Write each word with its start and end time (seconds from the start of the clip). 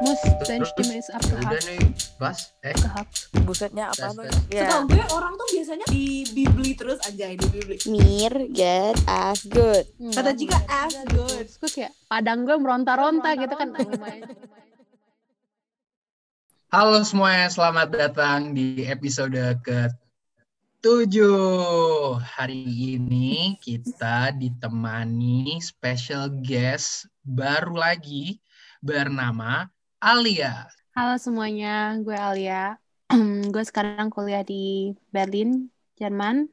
Muss 0.00 0.16
deine 0.48 0.64
Stimme 0.64 0.96
ist 0.96 1.12
nih, 1.12 1.92
Bas. 2.16 2.56
Eh, 2.64 2.72
Abgehakt. 2.72 3.28
Busetnya 3.44 3.92
apa. 3.92 4.16
Ya. 4.48 4.64
Setahu 4.64 4.88
gue 4.88 5.04
orang 5.12 5.36
tuh 5.36 5.48
biasanya 5.52 5.86
di 5.92 6.24
bibli 6.32 6.72
terus 6.72 6.96
aja 7.04 7.36
di 7.36 7.46
bibli. 7.52 7.76
Mir, 7.92 8.32
get, 8.48 8.96
as, 9.04 9.44
good. 9.44 9.84
Kata 10.00 10.32
Jika 10.32 10.56
as 10.64 10.96
good. 11.04 11.44
Terus 11.52 11.72
kayak 11.76 11.92
padang 12.08 12.48
gue 12.48 12.56
meronta-ronta 12.56 13.36
gitu 13.36 13.52
kan. 13.52 13.76
halo 16.72 17.04
semuanya, 17.04 17.52
selamat 17.52 17.88
datang 17.92 18.56
di 18.56 18.88
episode 18.88 19.36
ke 19.60 19.92
7 20.80 22.24
Hari 22.24 22.96
ini 22.96 23.60
kita 23.60 24.32
ditemani 24.32 25.60
special 25.60 26.32
guest 26.40 27.04
baru 27.20 27.76
lagi 27.76 28.40
bernama 28.80 29.68
Alia. 30.00 30.64
Halo 30.96 31.20
semuanya, 31.20 31.92
gue 32.00 32.16
Alia. 32.16 32.80
gue 33.52 33.64
sekarang 33.68 34.08
kuliah 34.08 34.40
di 34.40 34.96
Berlin, 35.12 35.68
Jerman. 36.00 36.48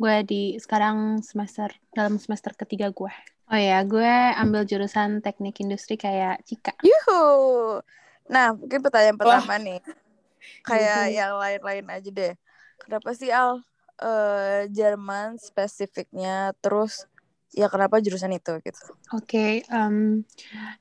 Gue 0.00 0.24
di 0.24 0.56
sekarang 0.56 1.20
semester 1.20 1.68
dalam 1.92 2.16
semester 2.16 2.56
ketiga 2.56 2.88
gue. 2.88 3.12
Oh 3.52 3.60
ya, 3.60 3.84
gue 3.84 4.32
ambil 4.32 4.64
jurusan 4.64 5.20
teknik 5.20 5.60
industri 5.60 6.00
kayak 6.00 6.40
Cika. 6.48 6.72
Yuhu. 6.80 7.84
Nah, 8.32 8.56
mungkin 8.56 8.80
pertanyaan 8.80 9.20
Wah. 9.20 9.44
pertama 9.44 9.60
nih. 9.60 9.80
Kayak 10.64 11.12
Yuhu. 11.12 11.18
yang 11.20 11.32
lain-lain 11.36 11.86
aja 11.92 12.08
deh. 12.08 12.34
Kenapa 12.80 13.12
sih 13.12 13.28
Al 13.28 13.60
eh, 14.00 14.72
Jerman 14.72 15.36
spesifiknya 15.36 16.56
terus 16.64 17.04
ya 17.50 17.66
kenapa 17.66 17.98
jurusan 17.98 18.34
itu 18.34 18.52
gitu? 18.62 18.84
Oke, 19.14 19.66
em, 19.66 20.22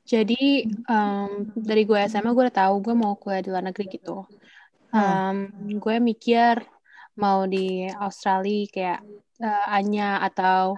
jadi 0.05 0.69
em, 0.69 1.49
dari 1.57 1.83
gue 1.85 1.99
SMA 2.05 2.29
gue 2.33 2.43
udah 2.49 2.57
tahu 2.65 2.75
gue 2.85 2.95
mau 2.95 3.17
kuliah 3.17 3.41
di 3.41 3.49
luar 3.49 3.65
negeri 3.65 3.85
gitu. 3.89 4.25
Em, 4.93 5.49
gue 5.77 5.95
mikir 6.01 6.61
mau 7.19 7.43
di 7.49 7.89
Australia 7.89 8.69
kayak 8.69 8.99
eh, 9.43 9.65
Anya 9.75 10.23
atau 10.23 10.77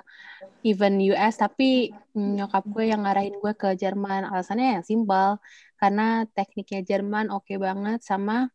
even 0.65 1.01
US, 1.13 1.37
tapi 1.41 1.93
nyokap 2.13 2.63
gue 2.69 2.89
yang 2.91 3.05
ngarahin 3.05 3.37
gue 3.37 3.53
ke 3.57 3.73
Jerman. 3.77 4.25
Alasannya 4.29 4.81
yang 4.81 4.85
simpel, 4.85 5.37
karena 5.77 6.25
tekniknya 6.33 6.81
Jerman 6.85 7.33
oke 7.33 7.53
banget 7.57 8.01
sama 8.05 8.49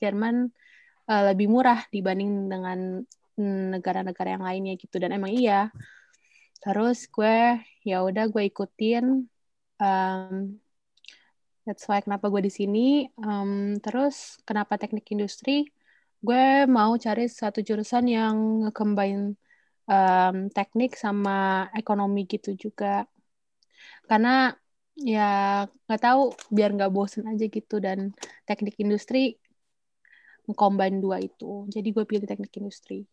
Jerman 0.00 0.48
eh, 1.10 1.22
lebih 1.32 1.46
murah 1.50 1.80
dibanding 1.90 2.48
dengan 2.52 2.78
mm, 3.36 3.64
negara-negara 3.78 4.38
yang 4.38 4.44
lainnya 4.44 4.74
gitu. 4.78 4.96
Dan 5.02 5.16
emang 5.16 5.32
iya. 5.32 5.72
Terus 6.60 7.08
gue 7.08 7.56
ya 7.88 8.04
udah 8.04 8.24
gue 8.28 8.42
ikutin 8.52 9.24
um, 9.80 10.60
that's 11.64 11.84
why 11.88 12.00
kenapa 12.04 12.28
gue 12.28 12.42
di 12.44 12.52
sini. 12.52 13.08
Um, 13.20 13.80
terus 13.80 14.40
kenapa 14.44 14.76
teknik 14.76 15.08
industri? 15.12 15.68
Gue 16.20 16.68
mau 16.68 16.92
cari 17.00 17.30
satu 17.30 17.64
jurusan 17.64 18.04
yang 18.10 18.36
nge-combine 18.68 19.38
um, 19.88 20.36
teknik 20.52 20.98
sama 20.98 21.68
ekonomi 21.72 22.28
gitu 22.28 22.52
juga. 22.56 23.08
Karena 24.04 24.52
ya 25.00 25.64
nggak 25.64 26.02
tahu 26.02 26.36
biar 26.52 26.76
nggak 26.76 26.92
bosen 26.92 27.24
aja 27.30 27.44
gitu. 27.48 27.80
Dan 27.80 28.12
teknik 28.44 28.76
industri 28.82 29.40
nge-combine 30.44 31.00
dua 31.00 31.16
itu. 31.24 31.64
Jadi 31.72 31.88
gue 31.94 32.04
pilih 32.04 32.26
teknik 32.28 32.52
industri 32.60 33.06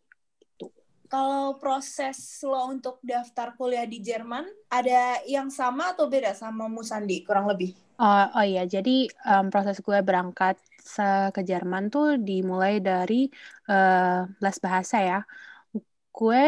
Kalau 1.08 1.56
proses 1.56 2.16
lo 2.44 2.68
untuk 2.68 3.00
daftar 3.00 3.56
kuliah 3.56 3.88
di 3.88 3.98
Jerman 4.04 4.44
ada 4.68 5.24
yang 5.24 5.48
sama 5.48 5.96
atau 5.96 6.04
beda 6.12 6.36
sama 6.36 6.68
Musandi 6.68 7.24
kurang 7.24 7.48
lebih? 7.48 7.72
Oh, 8.00 8.22
oh 8.38 8.44
iya, 8.46 8.60
jadi 8.74 8.90
em, 9.26 9.44
proses 9.52 9.76
gue 9.86 9.98
berangkat 10.08 10.54
ke 11.34 11.40
Jerman 11.50 11.82
tuh 11.92 12.04
dimulai 12.28 12.72
dari 12.88 13.14
eh, 13.70 14.18
les 14.44 14.56
bahasa 14.64 14.96
ya. 15.08 15.16
Gue 16.16 16.38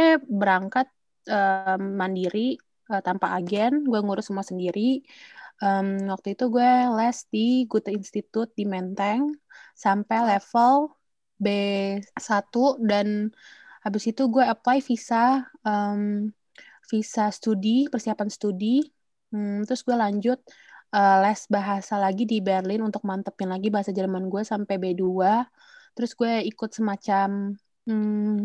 berangkat 0.41 0.87
em, 1.31 1.81
mandiri 2.01 2.39
eh, 2.93 3.03
tanpa 3.07 3.27
agen, 3.37 3.73
gue 3.91 3.99
ngurus 4.05 4.27
semua 4.31 4.47
sendiri. 4.51 4.81
Em, 5.63 5.87
waktu 6.13 6.29
itu 6.35 6.45
gue 6.55 6.71
les 6.99 7.19
di 7.35 7.41
Goethe 7.71 7.91
Institute 7.99 8.51
di 8.59 8.65
Menteng 8.75 9.23
sampai 9.85 10.19
level 10.31 10.75
B1 11.45 12.79
dan 12.91 13.07
habis 13.85 14.05
itu 14.13 14.23
gue 14.29 14.45
apply 14.45 14.85
visa 14.85 15.45
em, 15.65 16.29
visa 16.91 17.31
studi, 17.33 17.89
persiapan 17.89 18.29
studi. 18.29 18.85
Hmm, 19.31 19.63
terus 19.67 19.83
gue 19.87 19.97
lanjut 19.97 20.39
eh, 20.95 21.17
les 21.25 21.41
bahasa 21.49 21.95
lagi 21.97 22.25
di 22.27 22.39
Berlin 22.43 22.83
untuk 22.85 23.03
mantepin 23.07 23.49
lagi 23.55 23.69
bahasa 23.73 23.91
Jerman 23.95 24.29
gue 24.29 24.43
sampai 24.45 24.77
B2. 24.77 25.05
Terus 25.97 26.13
gue 26.19 26.33
ikut 26.51 26.71
semacam 26.75 27.57
hmm, 27.89 28.37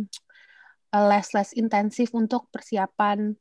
les-les 0.96 1.50
intensif 1.60 2.16
untuk 2.16 2.48
persiapan 2.54 3.36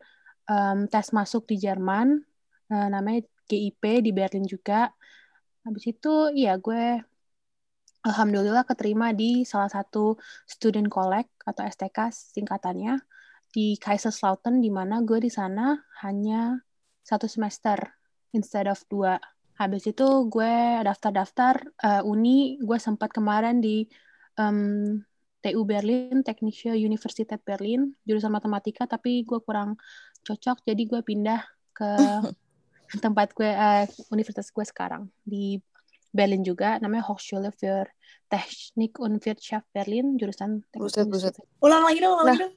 em, 0.50 0.78
tes 0.91 1.06
masuk 1.15 1.47
di 1.47 1.56
Jerman. 1.62 2.19
Eh, 2.72 2.88
namanya 2.91 3.22
GIP 3.49 4.03
di 4.03 4.11
Berlin 4.11 4.44
juga. 4.49 4.91
Habis 5.65 5.84
itu 5.97 6.32
ya 6.37 6.56
gue 6.61 7.00
alhamdulillah 8.05 8.69
keterima 8.69 9.17
di 9.17 9.49
salah 9.49 9.73
satu 9.73 10.21
student 10.45 10.93
collect 10.93 11.33
atau 11.49 11.65
STK 11.65 12.13
singkatannya 12.13 13.01
di 13.49 13.81
Kaiserslautern 13.81 14.61
di 14.61 14.69
mana 14.69 15.01
gue 15.01 15.25
di 15.25 15.33
sana 15.33 15.73
hanya 16.05 16.61
satu 17.01 17.25
semester 17.25 17.81
instead 18.37 18.69
of 18.69 18.83
dua. 18.93 19.17
Habis 19.55 19.89
itu 19.89 20.07
gue 20.29 20.55
daftar-daftar 20.83 21.63
eh, 21.63 22.03
uni, 22.03 22.59
gue 22.59 22.77
sempat 22.77 23.15
kemarin 23.15 23.63
di 23.63 23.87
em, 24.37 24.99
TU 25.39 25.63
Berlin, 25.63 26.27
Technische 26.27 26.75
Universität 26.75 27.39
Berlin, 27.47 27.95
jurusan 28.03 28.35
matematika, 28.35 28.89
tapi 28.91 29.23
gue 29.23 29.39
kurang 29.45 29.79
cocok, 30.27 30.65
jadi 30.67 30.83
gue 30.89 31.01
pindah 31.07 31.45
ke 31.71 31.91
tempat 33.05 33.31
gue, 33.37 33.47
eh, 33.47 33.87
universitas 34.11 34.51
gue 34.51 34.67
sekarang, 34.67 35.07
di 35.23 35.63
Berlin 36.15 36.47
juga, 36.47 36.79
namanya 36.79 37.11
Hochschule 37.11 37.51
für 37.51 37.91
Technik 38.31 39.03
und 39.03 39.19
Wirtschaft 39.27 39.67
Berlin, 39.75 40.15
jurusan 40.17 40.63
teknik 40.71 40.87
Buset, 40.87 41.07
buset. 41.11 41.35
Ulang 41.59 41.83
lagi 41.83 41.99
dong, 41.99 42.15
ulang 42.15 42.25
Nah, 42.25 42.33
lagi 42.39 42.43
dong. 42.47 42.55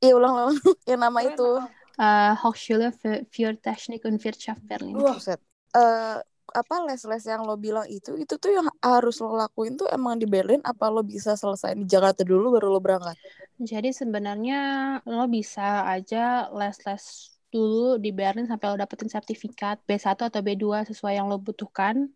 Iya 0.00 0.12
ulang-ulang 0.16 0.54
yang 0.88 1.00
nama 1.02 1.18
itu. 1.26 1.48
apa? 1.60 1.68
Eh, 2.00 2.32
Hochschule 2.40 2.88
für, 2.96 3.26
für 3.28 3.52
Technik 3.60 4.06
und 4.08 4.16
Wirtschaft 4.22 4.62
Berlin. 4.64 4.96
Buset. 4.96 5.42
Eh 5.74 6.18
apa 6.50 6.82
les-les 6.82 7.22
yang 7.30 7.46
lo 7.46 7.54
bilang 7.54 7.86
itu 7.86 8.18
itu 8.18 8.34
tuh 8.34 8.50
yang 8.50 8.66
harus 8.82 9.22
lo 9.22 9.38
lakuin 9.38 9.78
tuh 9.78 9.86
emang 9.86 10.18
di 10.18 10.26
Berlin 10.26 10.58
apa 10.66 10.90
lo 10.90 11.06
bisa 11.06 11.38
selesai 11.38 11.78
di 11.78 11.86
Jakarta 11.86 12.26
dulu 12.26 12.58
baru 12.58 12.74
lo 12.74 12.82
berangkat? 12.82 13.14
Jadi 13.62 13.94
sebenarnya 13.94 14.58
lo 15.06 15.30
bisa 15.30 15.86
aja 15.86 16.50
les-les 16.50 17.04
dulu 17.50 17.98
di 17.98 18.14
Berlin 18.14 18.46
sampai 18.46 18.72
lo 18.72 18.76
dapetin 18.78 19.10
sertifikat 19.10 19.82
B1 19.84 20.16
atau 20.16 20.40
B2 20.40 20.86
sesuai 20.86 21.18
yang 21.18 21.26
lo 21.26 21.42
butuhkan. 21.42 22.08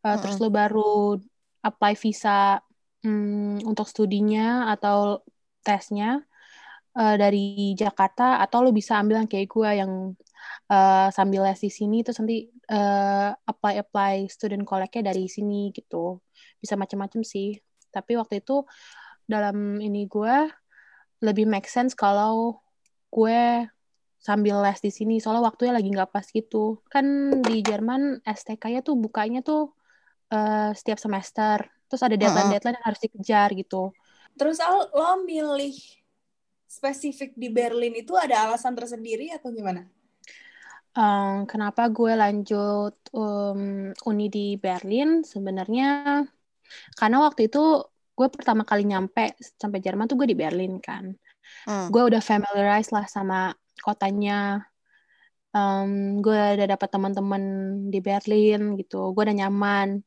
Uh, 0.00 0.16
Terus 0.22 0.38
lo 0.38 0.48
baru 0.48 1.18
apply 1.60 1.98
visa 1.98 2.62
hmm, 3.02 3.66
untuk 3.66 3.90
studinya 3.90 4.70
atau 4.70 5.20
tesnya 5.66 6.22
uh, 6.94 7.16
dari 7.18 7.74
Jakarta 7.74 8.38
atau 8.38 8.62
lo 8.62 8.70
bisa 8.70 8.96
ambil 9.02 9.26
yang 9.26 9.30
kayak 9.30 9.50
gue 9.50 9.70
yang 9.74 9.92
uh, 10.70 11.08
sambil 11.10 11.42
les 11.46 11.58
di 11.58 11.70
sini 11.70 12.06
terus 12.06 12.22
nanti 12.22 12.46
uh, 12.70 13.34
apply-apply 13.34 14.30
student 14.30 14.62
collect-nya 14.62 15.10
dari 15.10 15.26
sini 15.26 15.74
gitu. 15.74 16.22
Bisa 16.62 16.78
macam-macam 16.78 17.26
sih. 17.26 17.58
Tapi 17.90 18.14
waktu 18.14 18.40
itu 18.40 18.62
dalam 19.26 19.82
ini 19.82 20.06
gue 20.06 20.46
lebih 21.24 21.48
make 21.48 21.66
sense 21.66 21.96
kalau 21.96 22.62
gue 23.10 23.66
sambil 24.26 24.58
les 24.58 24.82
di 24.82 24.90
sini 24.90 25.22
soalnya 25.22 25.46
waktunya 25.46 25.70
lagi 25.70 25.86
nggak 25.86 26.10
pas 26.10 26.26
gitu. 26.26 26.82
Kan 26.90 27.38
di 27.46 27.62
Jerman 27.62 28.26
STK-nya 28.26 28.82
tuh 28.82 28.98
bukanya 28.98 29.46
tuh 29.46 29.70
eh, 30.34 30.74
setiap 30.74 30.98
semester. 30.98 31.62
Terus 31.86 32.02
ada 32.02 32.18
deadline 32.18 32.50
deadline 32.50 32.76
yang 32.82 32.86
harus 32.90 33.00
dikejar 33.06 33.54
gitu. 33.54 33.94
Terus 34.34 34.58
Al, 34.58 34.90
lo 34.90 35.22
milih 35.22 35.78
spesifik 36.66 37.38
di 37.38 37.46
Berlin 37.46 37.94
itu 37.94 38.18
ada 38.18 38.50
alasan 38.50 38.74
tersendiri 38.74 39.30
atau 39.30 39.54
gimana? 39.54 39.86
Em, 40.98 41.46
kenapa 41.46 41.86
gue 41.86 42.12
lanjut 42.18 42.98
em, 43.14 43.94
uni 43.94 44.26
di 44.26 44.58
Berlin? 44.58 45.22
Sebenarnya 45.22 46.26
karena 46.98 47.16
waktu 47.22 47.46
itu 47.46 47.86
gue 48.18 48.28
pertama 48.34 48.66
kali 48.66 48.82
nyampe 48.82 49.38
sampai 49.38 49.78
Jerman 49.78 50.10
tuh 50.10 50.18
gue 50.18 50.34
di 50.34 50.36
Berlin 50.36 50.82
kan. 50.82 51.14
Hmm. 51.62 51.94
gue 51.94 52.02
udah 52.02 52.18
familiarize 52.18 52.90
lah 52.90 53.06
sama 53.06 53.54
kotanya. 53.82 54.66
Em, 55.56 56.20
gue 56.20 56.40
udah 56.56 56.68
dapat 56.68 56.88
teman-teman 56.92 57.42
di 57.92 57.98
Berlin 58.04 58.76
gitu. 58.80 59.12
Gue 59.16 59.22
udah 59.26 59.36
nyaman. 59.46 60.04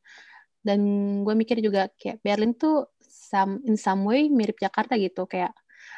Dan 0.60 0.80
gue 1.24 1.34
mikir 1.34 1.58
juga 1.64 1.88
kayak 1.96 2.20
Berlin 2.22 2.52
tuh 2.54 2.92
some, 3.00 3.64
in 3.66 3.74
some 3.80 4.04
way 4.06 4.28
mirip 4.30 4.56
Jakarta 4.60 4.94
gitu. 5.00 5.26
Kayak 5.26 5.56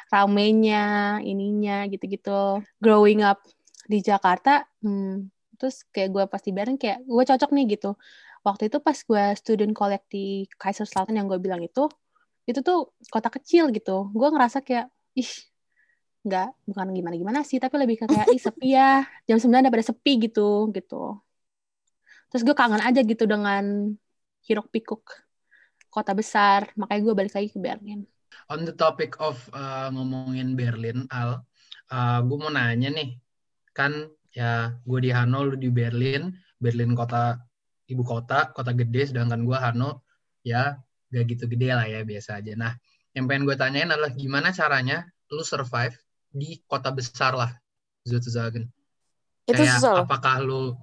ramenya 0.09 1.19
ininya 1.21 1.85
gitu-gitu. 1.91 2.63
Growing 2.81 3.21
up 3.25 3.43
di 3.83 3.99
Jakarta 3.99 4.63
hmm, 4.79 5.27
terus 5.59 5.83
kayak 5.91 6.09
gue 6.11 6.23
pasti 6.31 6.49
bareng 6.55 6.79
kayak 6.79 7.03
gue 7.03 7.23
cocok 7.23 7.49
nih 7.55 7.65
gitu. 7.77 7.95
Waktu 8.43 8.67
itu 8.67 8.77
pas 8.83 8.97
gue 8.99 9.23
student 9.39 9.71
collect 9.71 10.05
di 10.11 10.43
Kaiserslautern 10.59 11.15
yang 11.15 11.27
gue 11.31 11.39
bilang 11.39 11.63
itu 11.63 11.87
itu 12.43 12.59
tuh 12.59 12.91
kota 13.07 13.31
kecil 13.31 13.71
gitu. 13.71 14.11
Gue 14.11 14.27
ngerasa 14.27 14.59
kayak 14.59 14.91
ih 15.15 15.31
nggak 16.23 16.49
bukan 16.63 16.87
gimana 16.95 17.15
gimana 17.19 17.39
sih 17.43 17.59
tapi 17.59 17.75
lebih 17.75 17.99
ke 17.99 18.05
kayak 18.07 18.31
ih 18.31 18.39
sepi 18.39 18.79
ya 18.79 19.03
jam 19.27 19.37
sembilan 19.43 19.67
udah 19.67 19.73
pada 19.75 19.85
sepi 19.91 20.13
gitu 20.23 20.71
gitu. 20.71 21.19
Terus 22.31 22.41
gue 22.47 22.55
kangen 22.55 22.79
aja 22.79 23.03
gitu 23.03 23.27
dengan 23.27 23.91
hiruk 24.47 24.71
pikuk 24.71 25.03
kota 25.91 26.15
besar 26.15 26.71
makanya 26.79 27.01
gue 27.03 27.13
balik 27.13 27.33
lagi 27.35 27.51
ke 27.51 27.59
Berlin. 27.59 28.07
On 28.47 28.63
the 28.63 28.73
topic 28.73 29.19
of 29.19 29.37
uh, 29.51 29.91
ngomongin 29.91 30.55
Berlin 30.55 31.05
Al 31.11 31.43
uh, 31.91 32.19
gue 32.23 32.37
mau 32.39 32.49
nanya 32.49 32.89
nih 32.89 33.19
kan 33.75 34.07
ya 34.31 34.79
gue 34.81 34.99
di 35.03 35.11
Hanoi 35.11 35.59
di 35.59 35.69
Berlin 35.69 36.31
Berlin 36.55 36.95
kota 36.95 37.35
ibu 37.91 38.01
kota 38.01 38.55
kota 38.55 38.71
gede 38.71 39.11
sedangkan 39.11 39.43
gue 39.43 39.57
Hanoi 39.59 39.99
ya 40.47 40.79
gak 41.13 41.23
gitu 41.29 41.45
gede 41.51 41.75
lah 41.75 41.85
ya 41.85 42.01
biasa 42.07 42.39
aja. 42.39 42.55
Nah 42.55 42.73
yang 43.11 43.27
pengen 43.27 43.43
gue 43.43 43.59
tanyain 43.59 43.91
adalah 43.91 44.09
gimana 44.15 44.49
caranya 44.55 45.05
lu 45.29 45.45
survive 45.45 45.93
di 46.33 46.49
kota 46.71 46.89
besar 46.97 47.31
lah 47.41 47.51
sozusagen 48.07 48.65
Itu 49.49 49.63
kayak 49.63 49.73
susah 49.73 49.97
apakah 50.01 50.35
lu 50.47 50.73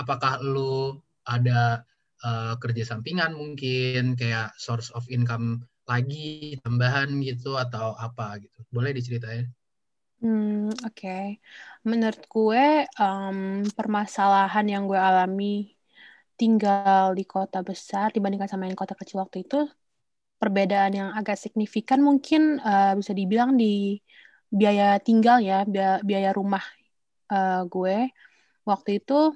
apakah 0.00 0.32
lu 0.42 0.98
ada 1.26 1.84
uh, 2.26 2.54
kerja 2.62 2.84
sampingan 2.96 3.32
mungkin 3.36 4.14
kayak 4.20 4.54
source 4.60 4.88
of 4.96 5.04
income 5.12 5.64
lagi 5.90 6.58
tambahan 6.66 7.10
gitu 7.22 7.54
atau 7.58 7.94
apa 7.98 8.42
gitu. 8.42 8.58
Boleh 8.74 8.90
diceritain? 8.96 9.46
Hmm, 10.20 10.72
oke. 10.86 11.08
Menurut 11.90 12.22
gue, 12.32 12.60
em, 13.00 13.38
permasalahan 13.76 14.64
yang 14.72 14.82
gue 14.90 14.98
alami 15.08 15.44
tinggal 16.40 17.06
di 17.18 17.22
kota 17.32 17.58
besar 17.68 18.06
dibandingkan 18.14 18.50
sama 18.52 18.64
yang 18.68 18.78
kota 18.82 18.94
kecil 19.00 19.18
waktu 19.24 19.38
itu, 19.44 19.56
perbedaan 20.40 20.92
yang 21.00 21.10
agak 21.18 21.36
signifikan 21.44 22.00
mungkin 22.08 22.42
eh, 22.68 22.92
bisa 23.00 23.12
dibilang 23.20 23.50
di 23.62 23.66
biaya 24.50 24.98
tinggal 25.02 25.42
ya, 25.42 25.66
biaya, 25.66 26.00
biaya 26.02 26.30
rumah 26.32 26.62
eh, 27.32 27.62
gue. 27.66 28.10
Waktu 28.66 29.02
itu 29.02 29.34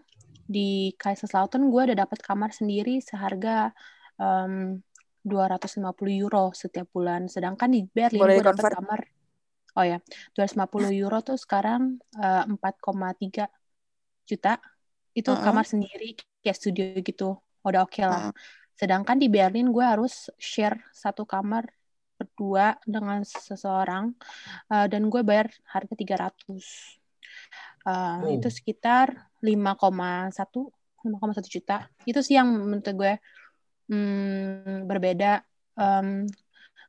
di 0.50 0.90
Kaiserslautern 0.98 1.70
gue 1.70 1.82
udah 1.92 1.98
dapat 2.02 2.18
kamar 2.18 2.50
sendiri 2.50 2.98
seharga 2.98 3.70
em, 4.18 4.82
250 5.22 5.86
euro 6.10 6.50
setiap 6.50 6.90
bulan. 6.90 7.30
Sedangkan 7.30 7.70
di 7.70 7.86
Berlin 7.86 8.20
Boleh 8.20 8.36
gue 8.42 8.46
dapat 8.50 8.74
kamar 8.74 9.00
Oh 9.78 9.86
ya, 9.86 10.02
250 10.34 10.90
euro 10.90 11.22
tuh 11.22 11.38
sekarang 11.38 12.02
eh, 12.18 12.42
4,3 12.42 13.46
juta. 14.26 14.58
Itu 15.14 15.34
Mm-mm. 15.34 15.44
kamar 15.46 15.66
sendiri 15.66 16.18
kayak 16.42 16.56
studio 16.58 16.84
gitu. 16.98 17.38
Udah 17.62 17.86
oke 17.86 18.02
lah. 18.02 18.30
Mm. 18.30 18.34
Sedangkan 18.74 19.16
di 19.22 19.30
Berlin 19.30 19.70
gue 19.70 19.84
harus 19.84 20.26
share 20.42 20.90
satu 20.90 21.22
kamar 21.22 21.70
berdua 22.20 22.76
dengan 22.84 23.24
seseorang 23.24 24.12
eh, 24.68 24.86
dan 24.92 25.08
gue 25.08 25.24
bayar 25.24 25.48
harga 25.72 25.94
300. 25.96 26.28
Eh, 26.52 27.00
Oh. 27.88 28.28
Itu 28.28 28.52
sekitar 28.52 29.32
5,1 29.40 30.68
5,1 31.00 31.48
juta. 31.48 31.88
Itu 32.04 32.20
sih 32.20 32.36
yang 32.36 32.52
menurut 32.52 32.84
gue 32.92 33.12
hmm, 33.88 34.84
berbeda. 34.84 35.40
Em, 35.80 36.28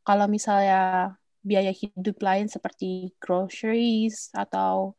kalau 0.04 0.28
misalnya 0.28 1.16
biaya 1.42 1.72
hidup 1.72 2.20
lain 2.22 2.52
seperti 2.52 3.16
groceries 3.18 4.30
atau 4.36 4.94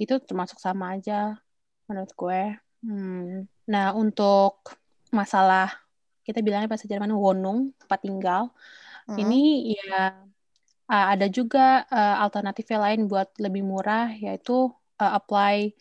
itu 0.00 0.16
termasuk 0.24 0.56
sama 0.56 0.96
aja 0.96 1.36
menurut 1.84 2.12
gue. 2.16 2.42
Hmm. 2.80 3.44
Nah, 3.68 3.92
untuk 3.92 4.72
masalah 5.12 5.68
kita 6.26 6.42
bilangnya 6.42 6.66
bahasa 6.66 6.90
Jerman 6.90 7.14
Wohnung, 7.14 7.76
tempat 7.78 8.00
tinggal, 8.02 8.50
Mm-mm. 9.08 9.18
ini 9.22 9.72
ya 9.78 10.14
uh, 10.90 11.06
ada 11.12 11.26
juga 11.30 11.86
uh, 11.90 12.16
alternatifnya 12.24 12.78
lain 12.82 13.00
buat 13.10 13.28
lebih 13.38 13.62
murah 13.62 14.10
yaitu 14.14 14.70
uh, 14.98 15.12
apply 15.18 15.74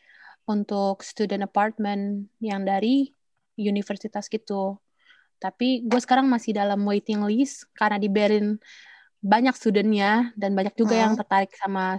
untuk 0.46 1.02
student 1.02 1.46
apartment 1.46 2.30
yang 2.38 2.62
dari 2.66 3.10
universitas 3.58 4.30
gitu. 4.30 4.78
Tapi 5.42 5.84
gue 5.86 6.00
sekarang 6.02 6.30
masih 6.30 6.54
dalam 6.56 6.82
waiting 6.86 7.22
list 7.26 7.68
karena 7.76 7.98
di 7.98 8.08
Berlin 8.08 8.58
banyak 9.26 9.56
studentnya 9.58 10.32
dan 10.38 10.54
banyak 10.54 10.78
juga 10.78 10.96
yang 10.96 11.14
Mm. 11.14 11.20
tertarik 11.20 11.52
sama 11.58 11.98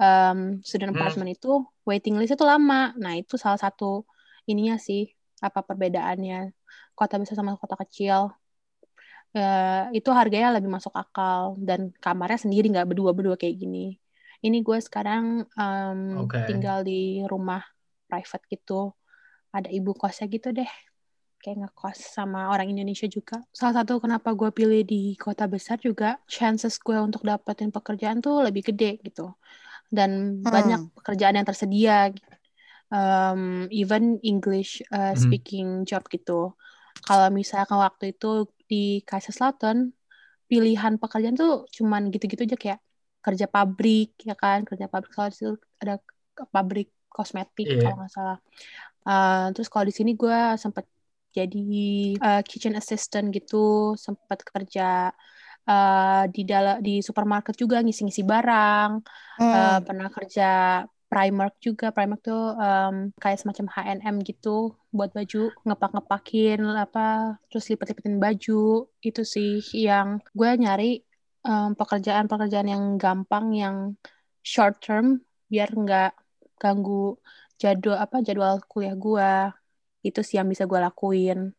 um, 0.00 0.64
student 0.64 0.96
Hmm. 0.96 1.00
apartment 1.00 1.30
itu 1.36 1.60
waiting 1.84 2.16
list 2.16 2.34
itu 2.34 2.44
lama. 2.44 2.96
Nah 2.96 3.12
itu 3.20 3.36
salah 3.36 3.60
satu 3.60 4.08
ininya 4.48 4.80
sih 4.80 5.12
apa 5.44 5.60
perbedaannya 5.60 6.56
kota 6.96 7.20
besar 7.20 7.36
sama 7.36 7.56
kota 7.60 7.76
kecil. 7.84 8.32
Eh, 9.34 9.98
itu 9.98 10.14
harganya 10.14 10.54
lebih 10.54 10.70
masuk 10.70 10.94
akal 10.94 11.58
dan 11.58 11.90
kamarnya 11.98 12.38
sendiri 12.46 12.70
nggak 12.70 12.86
berdua-berdua 12.94 13.34
kayak 13.34 13.66
gini. 13.66 13.98
Ini 14.46 14.62
gue 14.62 14.78
sekarang 14.78 15.42
um, 15.58 16.22
Oke. 16.22 16.46
tinggal 16.46 16.86
di 16.86 17.18
rumah 17.26 17.58
private 18.06 18.46
gitu. 18.46 18.94
Ada 19.50 19.74
ibu 19.74 19.90
kosnya 19.90 20.30
gitu 20.30 20.54
deh. 20.54 20.70
Kayak 21.42 21.66
ngekos 21.66 22.14
sama 22.14 22.46
orang 22.54 22.70
Indonesia 22.70 23.10
juga. 23.10 23.42
Salah 23.50 23.82
satu 23.82 23.98
kenapa 23.98 24.30
gue 24.38 24.54
pilih 24.54 24.86
di 24.86 25.18
kota 25.18 25.50
besar 25.50 25.82
juga, 25.82 26.22
chances 26.30 26.78
gue 26.78 26.94
untuk 26.94 27.26
dapetin 27.26 27.74
pekerjaan 27.74 28.22
tuh 28.22 28.38
lebih 28.38 28.70
gede 28.70 29.02
gitu. 29.02 29.34
Dan 29.90 30.40
Hmm. 30.40 30.46
banyak 30.46 30.94
pekerjaan 30.94 31.42
yang 31.42 31.46
tersedia. 31.46 32.14
Um, 32.94 33.66
even 33.74 34.22
English 34.22 34.78
uh, 34.94 35.18
speaking 35.18 35.82
job 35.82 36.06
gitu. 36.06 36.54
Kalau 37.02 37.28
misalkan 37.34 37.82
waktu 37.82 38.14
itu 38.14 38.46
di 38.70 39.00
Kaiserslautern, 39.08 39.92
pilihan 40.50 41.00
pekerjaan 41.02 41.36
tuh 41.36 41.64
cuman 41.76 42.12
gitu-gitu 42.12 42.44
aja 42.46 42.56
kayak 42.56 42.80
kerja 43.24 43.46
pabrik 43.48 44.08
ya 44.28 44.34
kan, 44.36 44.68
kerja 44.68 44.86
pabrik 44.92 45.12
soal 45.16 45.32
itu 45.32 45.56
ada 45.80 45.96
pabrik 46.52 46.92
kosmetik 47.08 47.66
Iya. 47.66 47.80
kalau 47.80 47.96
nggak 48.02 48.12
salah. 48.12 48.38
Uh, 49.04 49.52
terus 49.54 49.68
kalau 49.72 49.84
di 49.88 49.94
sini 49.94 50.10
gue 50.16 50.38
sempat 50.60 50.84
jadi 51.34 51.66
uh, 52.20 52.42
kitchen 52.46 52.74
assistant 52.78 53.32
gitu, 53.34 53.94
sempat 53.98 54.38
kerja 54.46 55.10
uh, 55.66 56.22
di 56.30 56.42
dalam 56.46 56.78
di 56.84 57.00
supermarket 57.02 57.54
juga 57.58 57.80
ngisi-ngisi 57.82 58.22
barang, 58.22 58.90
Hmm. 59.34 59.50
Uh, 59.50 59.78
pernah 59.82 60.08
kerja 60.14 60.44
Primark 61.14 61.54
juga. 61.62 61.94
Primark 61.94 62.26
tuh 62.26 62.58
um, 62.58 63.14
kayak 63.22 63.38
semacam 63.38 63.70
H&M 63.70 64.18
gitu 64.26 64.74
buat 64.90 65.14
baju, 65.14 65.54
ngepak-ngepakin 65.62 66.58
apa, 66.74 67.38
terus 67.46 67.70
lipet-lipetin 67.70 68.18
baju. 68.18 68.90
Itu 68.98 69.22
sih 69.22 69.62
yang 69.70 70.18
gue 70.34 70.50
nyari 70.58 71.06
um, 71.46 71.78
pekerjaan-pekerjaan 71.78 72.66
yang 72.66 72.84
gampang, 72.98 73.54
yang 73.54 73.76
short 74.42 74.82
term, 74.82 75.22
biar 75.46 75.70
nggak 75.70 76.18
ganggu 76.58 77.14
jadwal 77.62 77.94
apa 78.02 78.18
jadwal 78.26 78.58
kuliah 78.66 78.98
gue. 78.98 79.32
Itu 80.02 80.26
sih 80.26 80.42
yang 80.42 80.50
bisa 80.50 80.66
gue 80.66 80.82
lakuin. 80.82 81.54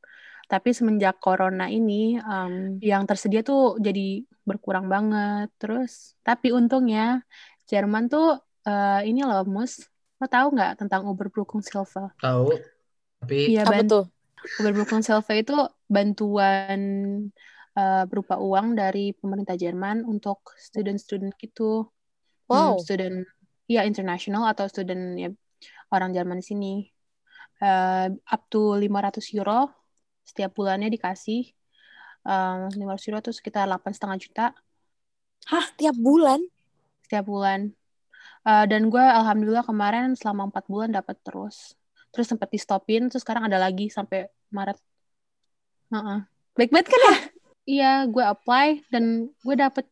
Tapi 0.52 0.70
semenjak 0.76 1.24
corona 1.24 1.72
ini, 1.72 2.20
um, 2.20 2.76
yang 2.84 3.08
tersedia 3.08 3.40
tuh 3.40 3.80
jadi 3.80 4.20
berkurang 4.44 4.92
banget. 4.92 5.48
Terus, 5.58 6.20
tapi 6.28 6.52
untungnya 6.52 7.24
Jerman 7.66 8.06
tuh 8.14 8.45
eh, 8.68 9.00
ini 9.10 9.20
loh, 9.30 9.42
Mus. 9.54 9.74
Lo 10.20 10.26
tahu 10.34 10.48
nggak 10.56 10.72
tentang 10.80 11.02
Oberbrückungshilfe? 11.12 12.02
tahu 12.22 12.50
tapi 13.22 13.40
Iya, 13.50 13.60
Apa 13.70 13.82
tuh? 13.90 14.04
Oberbrückungshilfe 14.60 15.34
itu 15.42 15.54
bantuan 15.96 16.80
eh, 17.78 18.04
berupa 18.10 18.36
uang 18.48 18.68
dari 18.80 19.00
pemerintah 19.20 19.56
Jerman 19.64 19.98
untuk 20.14 20.38
student-student 20.68 21.34
gitu. 21.44 21.64
Hmm, 22.52 22.74
Wow. 22.74 22.78
student 22.84 23.16
ya 23.76 23.82
internasional 23.90 24.44
atau 24.52 24.66
student 24.74 25.02
ya 25.24 25.30
orang 25.94 26.12
Jerman 26.18 26.40
di 26.42 26.46
sini. 26.52 26.68
Eh, 27.64 28.08
up 28.34 28.42
to 28.52 28.60
500 28.84 29.26
euro 29.38 29.70
setiap 30.30 30.52
bulannya 30.58 30.90
dikasih. 30.96 31.42
Eh, 32.30 32.56
500 32.80 33.06
euro 33.10 33.20
tuh 33.28 33.34
sekitar 33.40 33.64
8,5 33.70 34.18
juta 34.24 34.44
Tiap 35.80 35.96
bulan? 36.06 36.42
setiap 37.04 37.26
bulan. 37.30 37.62
Eh, 38.46 38.66
dan 38.70 38.94
gue 38.94 39.02
alhamdulillah 39.02 39.66
kemarin 39.66 40.14
selama 40.14 40.54
empat 40.54 40.70
bulan 40.70 40.94
dapat 40.94 41.18
terus. 41.26 41.74
Terus 42.14 42.30
sempat 42.30 42.54
di 42.54 42.62
stopin, 42.62 43.10
terus 43.10 43.26
sekarang 43.26 43.50
ada 43.50 43.58
lagi 43.58 43.90
sampai 43.90 44.30
Maret. 44.54 44.78
Heeh. 45.90 46.20
Baik 46.54 46.70
banget 46.72 46.90
kan 46.94 47.02
ya? 47.02 47.16
Iya, 47.66 48.06
gue 48.06 48.22
apply 48.22 48.94
dan 48.94 49.34
gue 49.42 49.56
dapet 49.58 49.90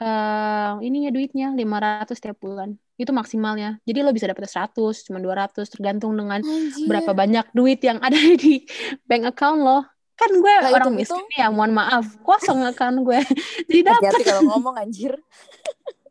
eh 0.00 0.72
ininya 0.80 1.12
duitnya 1.12 1.52
500 1.52 2.16
setiap 2.16 2.40
bulan. 2.40 2.80
Itu 2.96 3.12
maksimalnya. 3.12 3.76
Jadi 3.84 4.00
lo 4.00 4.08
bisa 4.16 4.24
dapet 4.24 4.48
100, 4.48 5.04
cuma 5.04 5.20
200 5.20 5.68
tergantung 5.68 6.16
dengan 6.16 6.40
Anjir. 6.40 6.88
berapa 6.88 7.12
banyak 7.12 7.52
duit 7.52 7.84
yang 7.84 8.00
ada 8.00 8.16
di 8.40 8.64
bank 9.04 9.36
account 9.36 9.60
lo. 9.60 9.84
Kan 10.16 10.32
gue 10.40 10.48
Nah, 10.64 10.72
orang 10.72 10.96
miskin 10.96 11.28
ya, 11.36 11.52
mohon 11.52 11.76
maaf. 11.76 12.08
Kosong 12.24 12.64
account 12.64 13.04
gue. 13.04 13.20
Jadi 13.68 13.80
dapat 13.84 14.24
kalau 14.24 14.42
ngomong 14.56 14.80
anjir. 14.80 15.12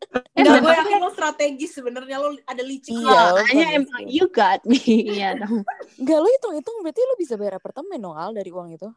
Eh, 0.08 0.40
Enggak, 0.40 0.64
gue 0.64 0.72
yakin 0.72 0.98
lo 1.04 1.10
strategis 1.12 1.70
sebenarnya 1.76 2.16
lo 2.16 2.32
ada 2.48 2.62
licik. 2.64 2.96
Iya, 2.96 3.36
bagus 3.36 3.68
emang 3.76 4.04
you 4.08 4.24
got 4.32 4.64
me. 4.64 4.80
Iya 5.20 5.36
dong. 5.36 5.68
Enggak, 6.00 6.18
lo 6.24 6.28
hitung-hitung 6.32 6.76
berarti 6.80 7.00
lo 7.04 7.14
bisa 7.20 7.34
bayar 7.36 7.60
apartemen 7.60 8.00
dong, 8.00 8.16
Al, 8.16 8.32
dari 8.32 8.48
uang 8.48 8.72
itu. 8.72 8.88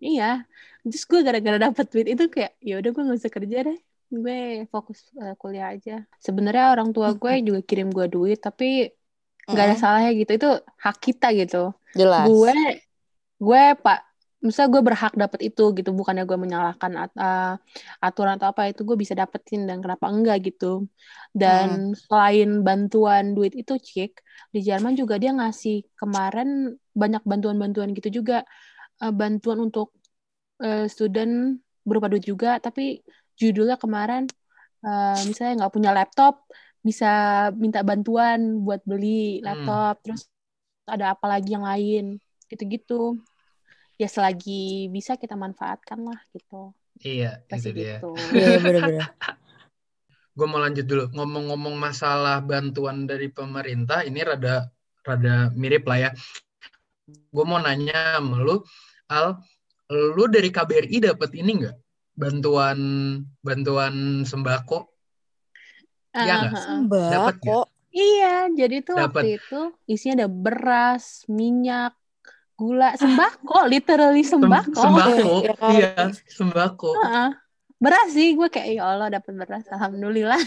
Iya. 0.00 0.48
Terus 0.86 1.04
gue 1.04 1.20
gara-gara 1.20 1.58
dapet 1.60 1.86
duit 1.92 2.08
itu 2.08 2.24
kayak 2.32 2.56
ya 2.64 2.80
udah 2.80 2.90
gue 2.94 3.02
gak 3.12 3.18
usah 3.20 3.32
kerja 3.34 3.58
deh. 3.68 3.78
Gue 4.08 4.64
fokus 4.72 5.12
eh, 5.20 5.36
kuliah 5.36 5.68
aja. 5.76 6.08
Sebenarnya 6.16 6.72
orang 6.72 6.96
tua 6.96 7.12
gue 7.12 7.32
juga 7.44 7.60
kirim 7.60 7.92
gue 7.92 8.08
duit 8.08 8.40
tapi 8.40 8.88
nggak 9.44 9.64
ada 9.68 9.74
Mm-mm. 9.76 9.82
salahnya 9.84 10.10
gitu. 10.16 10.32
Itu 10.32 10.50
hak 10.64 10.96
kita 10.96 11.28
gitu. 11.36 11.76
Jelas. 11.92 12.24
Gue 12.24 12.56
gue 13.36 13.64
pak 13.84 14.07
misalnya 14.46 14.70
gue 14.74 14.82
berhak 14.88 15.12
dapet 15.22 15.40
itu 15.48 15.62
gitu 15.78 15.90
bukannya 15.98 16.22
gue 16.30 16.38
menyalahkan 16.44 16.92
at- 17.02 17.18
eh, 17.24 17.52
aturan 18.06 18.32
atau 18.38 18.48
apa 18.52 18.62
itu 18.70 18.80
gue 18.88 18.96
bisa 19.02 19.14
dapetin 19.20 19.60
dan 19.68 19.78
kenapa 19.84 20.06
enggak 20.14 20.36
gitu. 20.46 20.66
Dan 21.40 21.68
selain 22.02 22.48
bantuan 22.66 23.24
duit 23.36 23.52
itu 23.60 23.72
cik 23.88 24.10
di 24.54 24.58
Jerman 24.66 24.94
juga 25.00 25.14
dia 25.22 25.30
ngasih 25.38 25.74
kemarin 26.00 26.48
banyak 27.00 27.22
bantuan-bantuan 27.30 27.88
gitu 27.98 28.08
juga. 28.22 28.34
Eh, 29.02 29.12
bantuan 29.20 29.58
untuk 29.66 29.86
eh, 30.64 30.86
student 30.94 31.32
berupa 31.88 32.06
duit 32.12 32.24
juga 32.32 32.48
tapi 32.64 32.82
judulnya 33.40 33.76
kemarin 33.84 34.22
eh, 34.86 35.18
misalnya 35.28 35.52
nggak 35.64 35.74
punya 35.76 35.90
laptop 35.98 36.34
bisa 36.88 37.06
minta 37.62 37.80
bantuan 37.88 38.40
buat 38.64 38.80
beli 38.90 39.08
Hmm. 39.44 39.44
laptop 39.46 39.92
terus 40.04 40.22
ada 40.94 41.06
apa 41.14 41.26
lagi 41.32 41.48
yang 41.56 41.66
lain 41.70 42.04
gitu-gitu 42.50 42.94
ya 43.98 44.06
selagi 44.06 44.86
bisa 44.94 45.18
kita 45.18 45.34
manfaatkan 45.34 45.98
lah 46.06 46.18
gitu 46.30 46.72
Iya, 46.98 47.42
pasti 47.46 47.70
itu 47.70 47.78
dia. 47.78 48.02
gitu 48.02 48.10
Iya, 48.34 48.58
bener-bener. 48.58 49.06
Gue 50.38 50.46
mau 50.46 50.62
lanjut 50.62 50.86
dulu. 50.86 51.04
Ngomong-ngomong 51.14 51.74
masalah 51.74 52.38
bantuan 52.42 53.06
dari 53.10 53.26
pemerintah, 53.30 54.06
ini 54.06 54.22
rada 54.22 54.70
rada 55.02 55.50
mirip 55.54 55.82
lah 55.86 55.98
ya. 55.98 56.10
Gue 57.34 57.44
mau 57.46 57.58
nanya 57.58 58.18
sama 58.22 58.38
lu, 58.42 58.62
Al, 59.10 59.34
lu 59.90 60.24
dari 60.30 60.50
KBRI 60.52 61.10
dapat 61.10 61.30
ini 61.34 61.50
nggak? 61.64 61.76
Bantuan 62.18 62.78
bantuan 63.42 64.22
sembako? 64.26 64.78
Iya 66.18 66.34
nggak? 66.38 66.52
Ah, 66.54 66.58
ah, 66.58 66.70
ah. 66.70 66.80
Dapat 66.86 67.34
Sembako. 67.42 67.58
Iya, 67.88 68.34
jadi 68.52 68.76
tuh 68.84 68.94
Dapat. 69.00 69.22
waktu 69.22 69.28
itu 69.40 69.60
isinya 69.88 70.14
ada 70.22 70.28
beras, 70.28 71.24
minyak, 71.26 71.96
gula, 72.58 72.90
sembako, 72.98 73.70
literally 73.70 74.26
Sem- 74.26 74.42
sembako. 74.42 74.74
Sembako, 74.74 75.30
Iya 75.46 75.52
kan? 75.54 75.70
iya, 75.70 75.90
sembako. 76.26 76.90
Heeh. 76.98 77.28
Beras 77.78 78.10
sih, 78.10 78.34
gue 78.34 78.50
kayak 78.50 78.68
ya 78.74 78.82
Allah 78.82 79.06
dapat 79.08 79.38
beras, 79.38 79.62
alhamdulillah. 79.70 80.42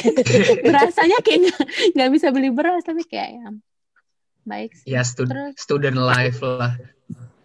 Berasanya 0.68 1.18
kayak 1.24 1.56
nggak 1.96 2.10
bisa 2.12 2.28
beli 2.28 2.52
beras, 2.52 2.84
tapi 2.84 3.00
kayak 3.08 3.40
ya 3.40 3.48
baik 4.44 4.76
sih. 4.76 4.92
Ya, 4.92 5.00
stud- 5.00 5.32
Terus- 5.32 5.56
student 5.56 5.96
life 5.96 6.38
lah. 6.44 6.76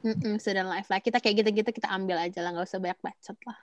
Mm-mm, 0.04 0.36
student 0.36 0.68
life 0.68 0.92
lah. 0.92 1.00
Kita 1.00 1.24
kayak 1.24 1.46
gitu-gitu 1.46 1.72
kita 1.72 1.88
ambil 1.88 2.20
aja 2.20 2.44
lah, 2.44 2.52
nggak 2.52 2.68
usah 2.68 2.84
banyak 2.84 3.00
bacot 3.00 3.38
lah. 3.48 3.58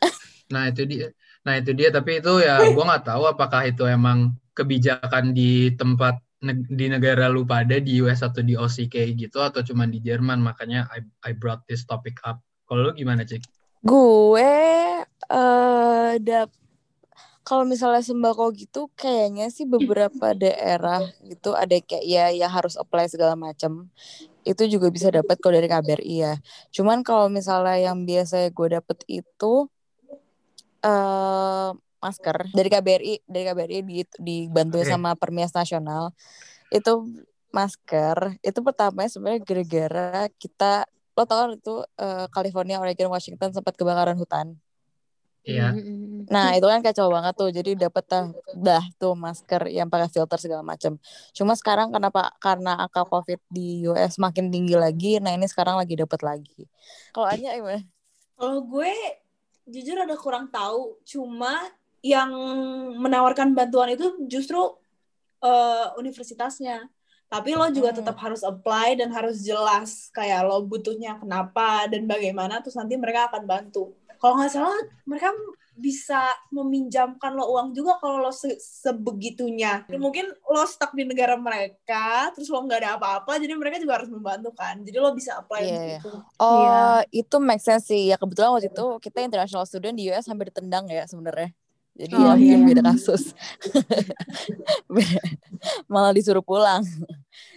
Nah 0.46 0.70
itu 0.70 0.86
dia, 0.86 1.10
nah 1.42 1.58
itu 1.58 1.74
dia. 1.74 1.90
Tapi 1.90 2.22
itu 2.22 2.32
ya, 2.38 2.62
gue 2.62 2.84
nggak 2.86 3.02
tahu 3.10 3.26
apakah 3.26 3.66
itu 3.66 3.82
emang 3.82 4.30
kebijakan 4.54 5.34
di 5.34 5.74
tempat 5.74 6.22
di 6.44 6.86
negara 6.92 7.32
lu 7.32 7.48
pada 7.48 7.80
di 7.80 7.96
US 8.04 8.20
atau 8.20 8.44
di 8.44 8.52
OC 8.52 8.92
kayak 8.92 9.10
gitu 9.16 9.40
atau 9.40 9.64
cuma 9.64 9.88
di 9.88 9.98
Jerman. 10.04 10.44
Makanya 10.44 10.88
I, 10.92 11.00
I 11.24 11.32
brought 11.32 11.64
this 11.64 11.88
topic 11.88 12.20
up. 12.28 12.40
Kalau 12.68 12.90
lu 12.90 12.92
gimana 12.92 13.24
cik? 13.24 13.42
Gue 13.86 14.44
eh 15.32 16.14
dap 16.20 16.50
kalau 17.46 17.62
misalnya 17.62 18.02
sembako 18.02 18.50
gitu 18.58 18.90
kayaknya 18.98 19.46
sih 19.54 19.70
beberapa 19.70 20.34
daerah 20.34 20.98
gitu 21.22 21.54
ada 21.54 21.78
kayak 21.78 22.02
ya 22.02 22.26
yang 22.34 22.50
harus 22.50 22.74
apply 22.74 23.06
segala 23.06 23.38
macam. 23.38 23.86
Itu 24.42 24.66
juga 24.66 24.90
bisa 24.90 25.14
dapat 25.14 25.38
kalau 25.38 25.54
dari 25.58 25.70
KBRI 25.70 26.16
ya. 26.26 26.34
Cuman 26.74 27.06
kalau 27.06 27.30
misalnya 27.30 27.78
yang 27.78 28.02
biasa 28.02 28.50
gue 28.50 28.68
dapet 28.74 28.98
itu 29.06 29.70
eh 30.82 31.70
masker 32.00 32.52
dari 32.52 32.68
KBRI, 32.68 33.14
dari 33.26 33.44
KBRI 33.48 33.78
di, 33.82 34.00
dibantu 34.18 34.82
Oke. 34.82 34.88
sama 34.88 35.14
Permias 35.18 35.52
Nasional. 35.52 36.12
Itu 36.68 37.08
masker 37.54 38.36
itu 38.44 38.58
pertamanya 38.60 39.08
sebenarnya 39.08 39.40
gara-gara 39.40 40.28
kita 40.36 40.84
lo 41.16 41.24
tau 41.24 41.38
kan 41.40 41.50
itu 41.56 41.74
eh, 41.96 42.26
California, 42.28 42.76
Oregon, 42.76 43.08
Washington 43.08 43.56
sempat 43.56 43.72
kebakaran 43.72 44.20
hutan. 44.20 44.60
Iya. 45.46 45.70
Mm-mm. 45.70 46.26
Nah 46.26 46.58
itu 46.58 46.66
kan 46.66 46.82
kacau 46.82 47.06
banget 47.06 47.34
tuh. 47.38 47.50
Jadi 47.54 47.78
dapet 47.78 48.04
dah, 48.10 48.34
dah 48.58 48.84
tuh 48.98 49.14
masker 49.14 49.70
yang 49.70 49.86
pakai 49.86 50.10
filter 50.10 50.38
segala 50.42 50.66
macam. 50.66 50.98
Cuma 51.30 51.54
sekarang 51.54 51.94
kenapa? 51.94 52.34
Karena 52.42 52.74
angka 52.82 53.06
COVID 53.06 53.40
di 53.46 53.86
US 53.86 54.18
makin 54.18 54.50
tinggi 54.50 54.74
lagi. 54.74 55.22
Nah 55.22 55.32
ini 55.38 55.46
sekarang 55.46 55.78
lagi 55.78 55.94
dapet 55.94 56.20
lagi. 56.26 56.66
Kalau 57.14 57.30
Anya 57.30 57.54
gimana? 57.54 57.86
Kalau 58.34 58.58
gue 58.66 58.92
jujur 59.70 59.96
ada 60.02 60.18
kurang 60.18 60.50
tahu, 60.50 60.98
cuma 61.06 61.70
yang 62.06 62.30
menawarkan 62.96 63.50
bantuan 63.52 63.90
itu 63.90 64.06
justru 64.26 64.60
eh, 65.42 65.86
universitasnya. 65.98 66.86
Tapi 67.26 67.52
lo 67.52 67.66
juga 67.68 67.90
Hmm. 67.90 67.98
tetap 68.00 68.16
harus 68.22 68.40
apply 68.40 68.96
dan 68.96 69.10
harus 69.10 69.42
jelas 69.42 70.08
kayak 70.10 70.46
lo 70.46 70.62
butuhnya 70.62 71.18
kenapa 71.18 71.90
dan 71.90 72.06
bagaimana, 72.06 72.62
terus 72.62 72.78
nanti 72.78 72.94
mereka 72.94 73.26
akan 73.28 73.42
bantu. 73.44 73.90
Kalau 74.16 74.38
nggak 74.38 74.48
salah 74.48 74.78
mereka 75.04 75.34
bisa 75.76 76.22
meminjamkan 76.48 77.36
lo 77.36 77.52
uang 77.52 77.74
juga 77.74 78.00
kalau 78.00 78.22
lo 78.22 78.32
se- 78.32 78.56
sebegitunya. 78.56 79.84
Mungkin 79.92 80.24
lo 80.46 80.64
stuck 80.64 80.96
di 80.96 81.04
negara 81.04 81.36
mereka, 81.36 82.32
terus 82.32 82.48
lo 82.48 82.62
nggak 82.62 82.80
ada 82.80 82.90
apa-apa, 82.96 83.36
jadi 83.36 83.52
mereka 83.52 83.76
juga 83.76 84.00
harus 84.00 84.08
membantu 84.08 84.56
kan. 84.56 84.80
Jadi 84.80 84.96
lo 84.96 85.12
bisa 85.12 85.36
apply 85.36 85.60
Iya, 85.60 85.74
untuk 85.76 85.84
iya. 85.84 86.00
Oh 86.38 86.56
Iya. 86.56 87.10
itu 87.12 87.36
make 87.38 87.60
sense 87.60 87.90
sih. 87.90 88.08
Ya 88.08 88.16
kebetulan 88.16 88.54
waktu 88.54 88.70
itu 88.70 88.86
kita 89.02 89.20
international 89.20 89.66
student 89.66 89.98
di 89.98 90.08
US 90.08 90.24
hampir 90.24 90.48
ditendang 90.48 90.88
ya 90.88 91.04
sebenarnya. 91.04 91.52
Jadi 91.96 92.12
Oh, 92.12 92.36
ya 92.36 92.36
mungkin 92.36 92.60
iya. 92.60 92.66
beda 92.68 92.82
kasus. 92.92 93.32
Malah 95.92 96.12
disuruh 96.16 96.44
pulang. 96.44 96.84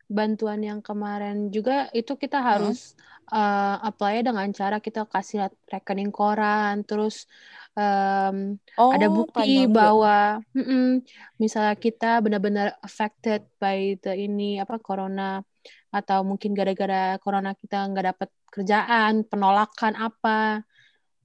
bantuan 0.09 0.59
yang 0.65 0.81
kemarin 0.81 1.53
juga 1.53 1.85
itu 1.93 2.17
kita 2.17 2.41
harus 2.41 2.97
uh, 3.29 3.77
apply 3.85 4.25
dengan 4.25 4.49
cara 4.49 4.81
kita 4.81 5.05
kasih 5.05 5.49
rekening 5.69 6.09
koran 6.09 6.81
terus 6.87 7.29
um, 7.77 8.57
Oh, 8.79 8.89
ada 8.95 9.05
bukti 9.11 9.69
bahwa 9.69 10.41
mm-mm, 10.57 11.05
misalnya 11.37 11.75
kita 11.77 12.05
benar-benar 12.23 12.73
affected 12.81 13.45
by 13.61 13.93
the 14.01 14.13
ini 14.17 14.57
apa 14.63 14.81
corona 14.81 15.45
atau 15.93 16.19
mungkin 16.25 16.53
gara-gara 16.57 17.17
corona 17.21 17.53
kita 17.57 17.75
nggak 17.89 18.05
dapat 18.15 18.29
kerjaan 18.53 19.13
penolakan 19.29 19.93
apa 19.97 20.65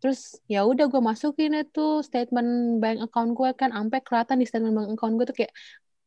terus 0.05 0.37
ya 0.45 0.69
udah 0.69 0.85
gue 0.93 1.01
masukin 1.01 1.65
itu 1.65 2.05
statement 2.05 2.77
bank 2.77 3.09
account 3.09 3.33
gue 3.33 3.51
kan 3.57 3.73
sampai 3.73 4.05
kelihatan 4.05 4.37
di 4.37 4.45
statement 4.45 4.77
bank 4.77 4.89
account 5.01 5.17
gue 5.17 5.27
tuh 5.33 5.37
kayak 5.41 5.53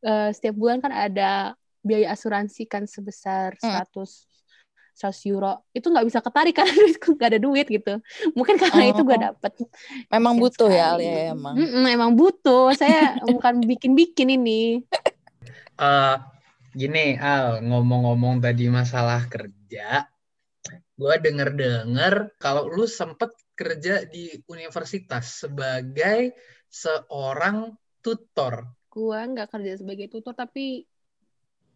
eh, 0.05 0.29
setiap 0.37 0.53
bulan 0.53 0.77
kan 0.85 0.93
ada 0.93 1.57
biaya 1.81 2.13
asuransi 2.13 2.69
kan 2.69 2.85
sebesar 2.85 3.57
Hmm. 3.57 3.81
100 3.81 4.29
100 4.97 5.29
euro 5.29 5.65
itu 5.73 5.89
nggak 5.89 6.05
bisa 6.09 6.19
ketarik 6.21 6.53
karena 6.57 6.73
duitku 6.77 7.17
nggak 7.17 7.29
ada 7.33 7.41
duit 7.41 7.65
gitu 7.69 7.93
mungkin 8.37 8.61
karena 8.61 8.93
itu 8.93 9.01
gue 9.01 9.17
Oh. 9.17 9.23
dapet 9.33 9.53
Memang 10.13 10.33
butuh 10.37 10.69
ya. 10.69 10.93
Alia 10.93 11.09
ya 11.09 11.21
emang. 11.33 11.53
Mm-mm, 11.57 11.85
emang 11.89 12.11
butuh. 12.13 12.69
Saya 12.77 13.17
bukan 13.25 13.65
bikin-bikin 13.65 14.29
ini. 14.37 14.85
Eh, 15.77 16.15
gini 16.73 17.17
Al, 17.17 17.61
ngomong-ngomong 17.65 18.41
tadi 18.41 18.69
masalah 18.69 19.25
kerja, 19.29 20.05
gue 20.97 21.13
denger-denger 21.21 22.13
kalau 22.41 22.65
lu 22.67 22.85
sempet 22.89 23.29
kerja 23.57 24.05
di 24.05 24.33
universitas 24.49 25.45
sebagai 25.45 26.33
seorang 26.69 27.73
tutor. 28.01 28.65
Gue 28.89 29.19
nggak 29.19 29.49
kerja 29.53 29.73
sebagai 29.81 30.07
tutor, 30.09 30.33
tapi 30.33 30.85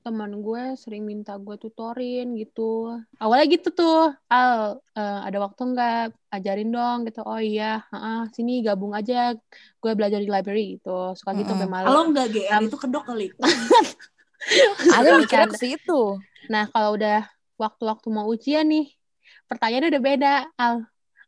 teman 0.01 0.41
gue 0.41 0.73
sering 0.81 1.05
minta 1.05 1.37
gue 1.37 1.55
tutorin 1.61 2.33
gitu. 2.33 2.89
Awalnya 3.21 3.45
gitu 3.53 3.69
tuh, 3.69 4.09
Al, 4.33 4.81
eh, 4.97 5.19
ada 5.29 5.37
waktu 5.45 5.61
nggak 5.61 5.97
ajarin 6.33 6.69
dong 6.73 6.97
gitu. 7.05 7.21
Oh 7.21 7.37
iya, 7.37 7.85
heeh, 7.93 8.19
sini 8.33 8.65
gabung 8.65 8.97
aja. 8.97 9.37
Gue 9.77 9.91
belajar 9.93 10.17
di 10.17 10.29
library 10.29 10.81
gitu. 10.81 11.13
Suka 11.13 11.37
gitu 11.37 11.53
sampai 11.53 11.69
Kalau 11.69 12.01
malam. 12.01 12.05
nggak 12.09 12.27
GR 12.33 12.53
Am- 12.57 12.65
itu 12.65 12.77
kedok 12.81 13.03
kali. 13.05 13.27
Ada 14.97 15.09
Bercanda. 15.21 15.53
ke 15.53 15.57
situ. 15.61 16.01
Nah, 16.49 16.65
kalau 16.73 16.97
udah 16.97 17.21
waktu-waktu 17.61 18.07
mau 18.09 18.25
ujian 18.25 18.65
nih, 18.65 18.89
pertanyaannya 19.45 19.89
udah 19.93 20.03
beda. 20.03 20.33
Al, 20.57 20.75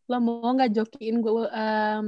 lo 0.10 0.18
mau 0.18 0.50
nggak 0.58 0.72
jokiin 0.74 1.22
gue 1.22 1.46
em, 1.54 2.06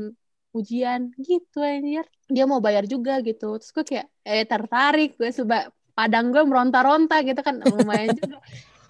ujian? 0.58 1.14
Gitu 1.22 1.58
anjir. 1.62 2.06
Dia 2.26 2.50
mau 2.50 2.58
bayar 2.58 2.90
juga 2.90 3.22
gitu. 3.22 3.62
Terus 3.62 3.70
gue 3.70 3.86
kayak, 3.86 4.08
eh 4.26 4.44
tertarik. 4.50 5.14
Gue 5.22 5.30
coba, 5.30 5.70
padang 5.94 6.34
gue 6.34 6.42
meronta-ronta 6.42 7.22
gitu 7.22 7.40
kan. 7.46 7.62
Lumayan 7.62 8.18
juga. 8.18 8.42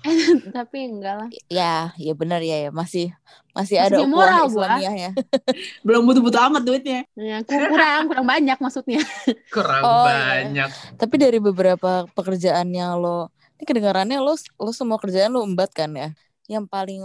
tapi 0.54 0.86
enggak 0.86 1.15
lah. 1.18 1.30
Ya, 1.50 1.89
ya 1.98 2.13
benar 2.13 2.38
ya 2.46 2.70
ya 2.70 2.72
masih 2.72 3.10
masih 3.58 3.82
Masih 3.82 3.98
ada 3.98 4.06
moral 4.06 4.46
gua. 4.54 4.77
Islamiyahnya. 4.77 5.10
Belum 5.86 6.06
butuh-butuh 6.06 6.42
amat 6.46 6.62
duitnya. 6.62 7.10
Ya, 7.18 7.42
ku- 7.42 7.58
kurang 7.58 8.13
kurang 8.13 8.25
banyak 8.30 8.58
maksudnya. 8.62 9.01
Kurang 9.56 9.82
Oh, 9.82 10.06
iya. 10.06 10.46
banyak. 10.46 10.70
Tapi 11.01 11.15
dari 11.18 11.39
beberapa 11.42 12.06
pekerjaan 12.13 12.70
yang 12.70 13.01
lo 13.01 13.34
ini 13.55 13.63
kedengarannya 13.69 14.17
lo 14.21 14.33
lo 14.35 14.71
semua 14.75 14.97
kerjaan 15.01 15.31
lo 15.35 15.43
embat 15.47 15.71
kan 15.75 15.91
ya. 15.95 16.09
Yang 16.51 16.65
paling 16.74 17.01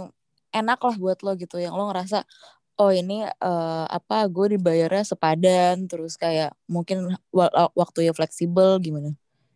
enak 0.51 0.79
lah 0.83 0.95
buat 0.99 1.17
lo 1.25 1.31
gitu 1.39 1.55
yang 1.63 1.73
lo 1.79 1.87
ngerasa 1.91 2.27
oh 2.81 2.91
ini 2.91 3.23
eh, 3.27 3.85
apa 3.97 4.27
gue 4.31 4.57
dibayarnya 4.57 5.03
sepadan 5.07 5.87
terus 5.89 6.13
kayak 6.19 6.51
mungkin 6.67 7.15
wa- 7.33 7.71
waktunya 7.77 8.11
fleksibel 8.15 8.79
gimana? 8.83 9.13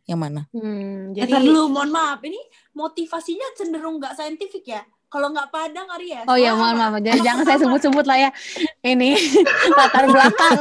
Yang 0.09 0.19
mana? 0.21 0.41
Hmm, 0.55 1.11
Jadi 1.19 1.35
jadi 1.35 1.51
dulu, 1.51 1.67
mohon 1.67 1.91
maaf. 1.91 2.19
Ini 2.23 2.39
motivasinya 2.79 3.47
cenderung 3.59 3.99
nggak 3.99 4.15
saintifik 4.15 4.63
ya. 4.71 4.81
Kalau 5.15 5.31
nggak 5.31 5.47
padang 5.47 5.87
Aries. 5.95 6.27
Oh 6.27 6.35
ya 6.35 6.51
Wah, 6.51 6.75
mohon 6.75 6.75
maaf, 6.75 6.99
jangan, 6.99 7.23
jangan 7.23 7.43
saya 7.47 7.59
sebut-sebut 7.63 8.03
lah 8.03 8.17
ya. 8.19 8.29
Ini 8.83 9.15
latar 9.79 10.05
belakang 10.11 10.59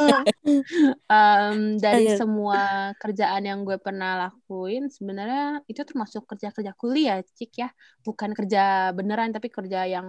Em, 1.11 1.59
dari 1.83 2.15
Ayo. 2.15 2.19
semua 2.23 2.61
kerjaan 2.97 3.43
yang 3.43 3.67
gue 3.67 3.75
pernah 3.83 4.31
lakuin 4.31 4.87
sebenarnya 4.87 5.59
itu 5.67 5.83
termasuk 5.83 6.23
kerja-kerja 6.25 6.71
kuliah, 6.79 7.19
Cik 7.21 7.53
ya. 7.59 7.69
Bukan 8.07 8.31
kerja 8.31 8.95
beneran 8.95 9.35
tapi 9.35 9.51
kerja 9.51 9.91
yang 9.91 10.07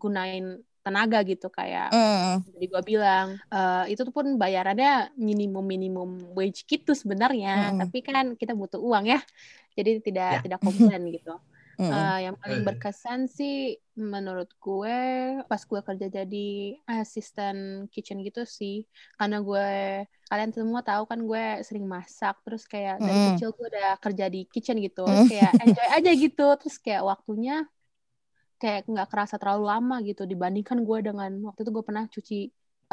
gunain 0.00 0.56
tenaga 0.82 1.22
gitu 1.22 1.46
kayak 1.46 1.94
Hmm. 1.94 2.42
tadi 2.42 2.66
gue 2.66 2.82
bilang 2.82 3.38
eh, 3.54 3.94
itu 3.94 4.02
tuh 4.02 4.10
pun 4.10 4.34
bayarannya 4.34 5.14
minimum 5.14 5.62
minimum 5.62 6.08
wage 6.34 6.66
gitu 6.66 6.90
sebenarnya 6.90 7.70
Mm-mm. 7.70 7.86
tapi 7.86 8.02
kan 8.02 8.34
kita 8.34 8.50
butuh 8.58 8.82
uang 8.82 9.06
ya 9.06 9.22
jadi 9.78 10.02
tidak 10.02 10.30
Ya. 10.32 10.40
tidak 10.42 10.58
komplain 10.58 11.06
gitu 11.14 11.38
Mm-mm. 11.82 11.92
Eh, 11.92 12.18
yang 12.30 12.36
paling 12.40 12.60
Eh. 12.62 12.66
berkesan 12.68 13.20
sih 13.26 13.52
menurut 13.98 14.48
gue 14.64 14.98
pas 15.50 15.62
gue 15.70 15.80
kerja 15.88 16.06
jadi 16.18 16.46
asisten 16.88 17.56
kitchen 17.92 18.18
gitu 18.26 18.42
sih 18.48 18.86
karena 19.18 19.36
gue 19.44 19.66
kalian 20.30 20.50
semua 20.56 20.80
tahu 20.80 21.02
kan 21.10 21.20
gue 21.28 21.44
sering 21.66 21.84
masak 21.94 22.34
terus 22.44 22.64
kayak 22.72 22.96
dari 23.04 23.18
Mm. 23.18 23.36
kecil 23.36 23.48
gue 23.56 23.66
udah 23.72 23.88
kerja 24.00 24.24
di 24.32 24.38
kitchen 24.52 24.76
gitu 24.80 25.02
terus 25.12 25.26
kayak 25.28 25.52
enjoy 25.62 25.88
aja 25.96 26.10
gitu 26.24 26.46
terus 26.60 26.76
kayak 26.80 27.02
waktunya 27.04 27.52
kayak 28.62 28.86
nggak 28.86 29.08
kerasa 29.10 29.36
terlalu 29.42 29.64
lama 29.72 29.96
gitu 30.06 30.22
dibandingkan 30.24 30.78
gue 30.86 30.98
dengan 31.02 31.30
waktu 31.46 31.60
itu 31.66 31.70
gue 31.74 31.84
pernah 31.84 32.04
cuci 32.06 32.38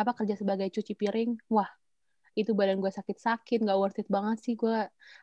apa 0.01 0.11
kerja 0.17 0.35
sebagai 0.41 0.67
cuci 0.73 0.93
piring 0.97 1.31
wah 1.53 1.69
itu 2.37 2.51
badan 2.57 2.79
gue 2.83 2.91
sakit-sakit 2.93 3.57
nggak 3.65 3.77
worth 3.77 3.99
it 4.01 4.07
banget 4.09 4.37
sih 4.45 4.53
gue 4.55 4.75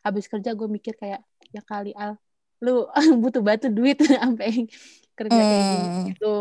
habis 0.05 0.25
kerja 0.31 0.51
gue 0.55 0.67
mikir 0.69 0.93
kayak 1.01 1.21
ya 1.55 1.61
kali 1.65 1.91
al 1.97 2.15
lu 2.63 2.85
butuh 3.23 3.41
batu 3.41 3.67
duit 3.69 3.97
sampai 4.21 4.65
kerja 5.17 5.41
kayak 5.41 5.65
Hmm. 5.67 6.05
gitu 6.13 6.33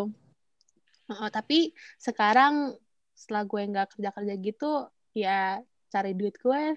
Heeh, 1.06 1.28
tapi 1.30 1.58
sekarang 1.96 2.74
setelah 3.14 3.46
gue 3.46 3.62
nggak 3.62 3.86
kerja 3.94 4.10
kerja 4.10 4.34
gitu 4.36 4.70
ya 5.14 5.62
cari 5.88 6.12
duit 6.12 6.34
gue 6.36 6.74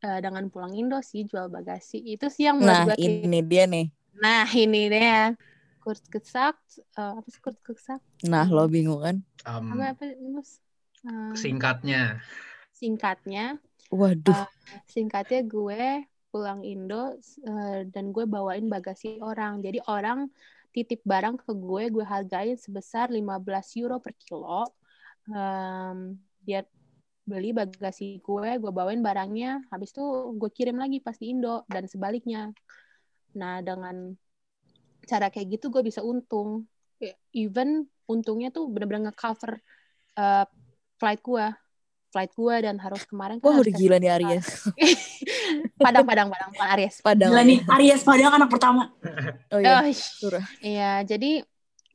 eh, 0.00 0.18
dengan 0.24 0.48
pulang 0.48 0.72
Indo 0.72 0.98
sih 1.04 1.28
jual 1.28 1.46
bagasi 1.46 2.00
itu 2.00 2.26
sih 2.32 2.48
yang 2.48 2.58
Nah, 2.58 2.88
gue 2.88 2.96
kayak- 2.96 3.28
ini 3.28 3.40
dia 3.44 3.64
nih. 3.68 3.86
nah 4.18 4.48
ini 4.48 4.88
deh 4.88 5.36
kurs 5.78 6.02
kesak 6.08 6.56
eh, 6.96 7.12
apa 7.20 7.28
sih 7.28 7.38
kurs 7.38 7.58
kesak 7.62 8.00
Nah, 8.26 8.48
lo 8.50 8.66
bingung 8.66 8.98
kan? 8.98 9.16
Um, 9.46 9.78
apa 9.78 9.94
apa? 9.94 10.06
Eh, 10.10 11.34
singkatnya. 11.38 12.18
singkatnya 12.74 13.62
Waduh. 13.94 14.42
singkatnya 14.90 15.40
gue 15.46 15.82
pulang 16.28 16.60
Indo 16.64 17.16
eh, 17.44 17.88
dan 17.88 18.12
gue 18.12 18.24
bawain 18.28 18.68
bagasi 18.68 19.20
orang. 19.20 19.64
Jadi 19.64 19.80
orang 19.88 20.28
titip 20.72 21.00
barang 21.02 21.40
ke 21.40 21.52
gue, 21.56 21.82
gue 21.90 22.04
hargain 22.04 22.56
sebesar 22.56 23.08
15 23.08 23.80
euro 23.80 23.98
per 23.98 24.14
kilo. 24.14 24.68
Em, 25.28 26.16
dia 26.44 26.64
beli 27.28 27.52
bagasi 27.52 28.24
gue, 28.24 28.48
gue 28.56 28.72
bawain 28.72 29.04
barangnya, 29.04 29.60
habis 29.68 29.92
itu 29.92 30.32
gue 30.36 30.50
kirim 30.52 30.80
lagi 30.80 31.04
pas 31.04 31.16
di 31.16 31.32
Indo 31.32 31.64
dan 31.68 31.84
sebaliknya. 31.84 32.52
Nah, 33.36 33.60
dengan 33.60 34.16
cara 35.04 35.28
kayak 35.28 35.60
gitu 35.60 35.72
gue 35.72 35.84
bisa 35.84 36.00
untung. 36.04 36.68
Even 37.32 37.88
untungnya 38.08 38.48
tuh 38.48 38.68
bener-bener 38.72 39.12
nge-cover 39.12 39.60
eh, 40.16 40.46
flight 41.00 41.20
gue. 41.24 41.46
Flight 42.08 42.32
gue 42.32 42.56
dan 42.64 42.80
harus 42.80 43.04
kemarin 43.04 43.36
kan 43.36 43.52
Wah, 43.52 43.60
udah 43.60 43.74
gila 43.76 43.96
nih 44.00 44.10
Aries. 44.16 44.48
Padang, 45.78 46.04
Padang, 46.06 46.28
Padang, 46.32 46.50
Padang 46.54 46.70
Aries. 46.74 46.94
Padang. 47.02 47.30
Gila 47.30 47.42
nih, 47.44 47.58
Aries 47.78 48.02
Padang 48.02 48.32
anak 48.34 48.48
pertama. 48.50 48.82
Oh 49.50 49.60
iya. 49.60 49.82
Oh, 49.82 49.86
iya, 50.62 50.92
jadi 51.02 51.42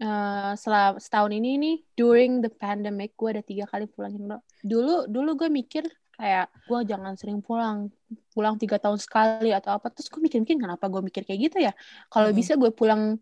eh 0.03 0.51
selama 0.57 0.97
setahun 0.99 1.31
ini 1.31 1.49
nih, 1.61 1.75
during 1.95 2.41
the 2.43 2.51
pandemic, 2.51 3.13
gue 3.15 3.29
ada 3.39 3.43
tiga 3.45 3.63
kali 3.69 3.85
pulang 3.87 4.13
Indo. 4.17 4.37
Dulu, 4.59 5.07
dulu 5.07 5.29
gue 5.39 5.49
mikir 5.53 5.85
kayak 6.13 6.49
gue 6.69 6.79
jangan 6.85 7.13
sering 7.17 7.39
pulang, 7.41 7.89
pulang 8.33 8.55
tiga 8.59 8.77
tahun 8.81 8.99
sekali 8.99 9.53
atau 9.53 9.73
apa. 9.77 9.89
Terus 9.93 10.09
gue 10.11 10.21
mikir-mikir 10.21 10.57
kenapa 10.59 10.85
gue 10.89 11.01
mikir 11.01 11.23
kayak 11.23 11.39
gitu 11.51 11.57
ya? 11.63 11.71
Kalau 12.09 12.29
Mm-mm. 12.29 12.37
bisa 12.37 12.53
gue 12.57 12.71
pulang 12.73 13.17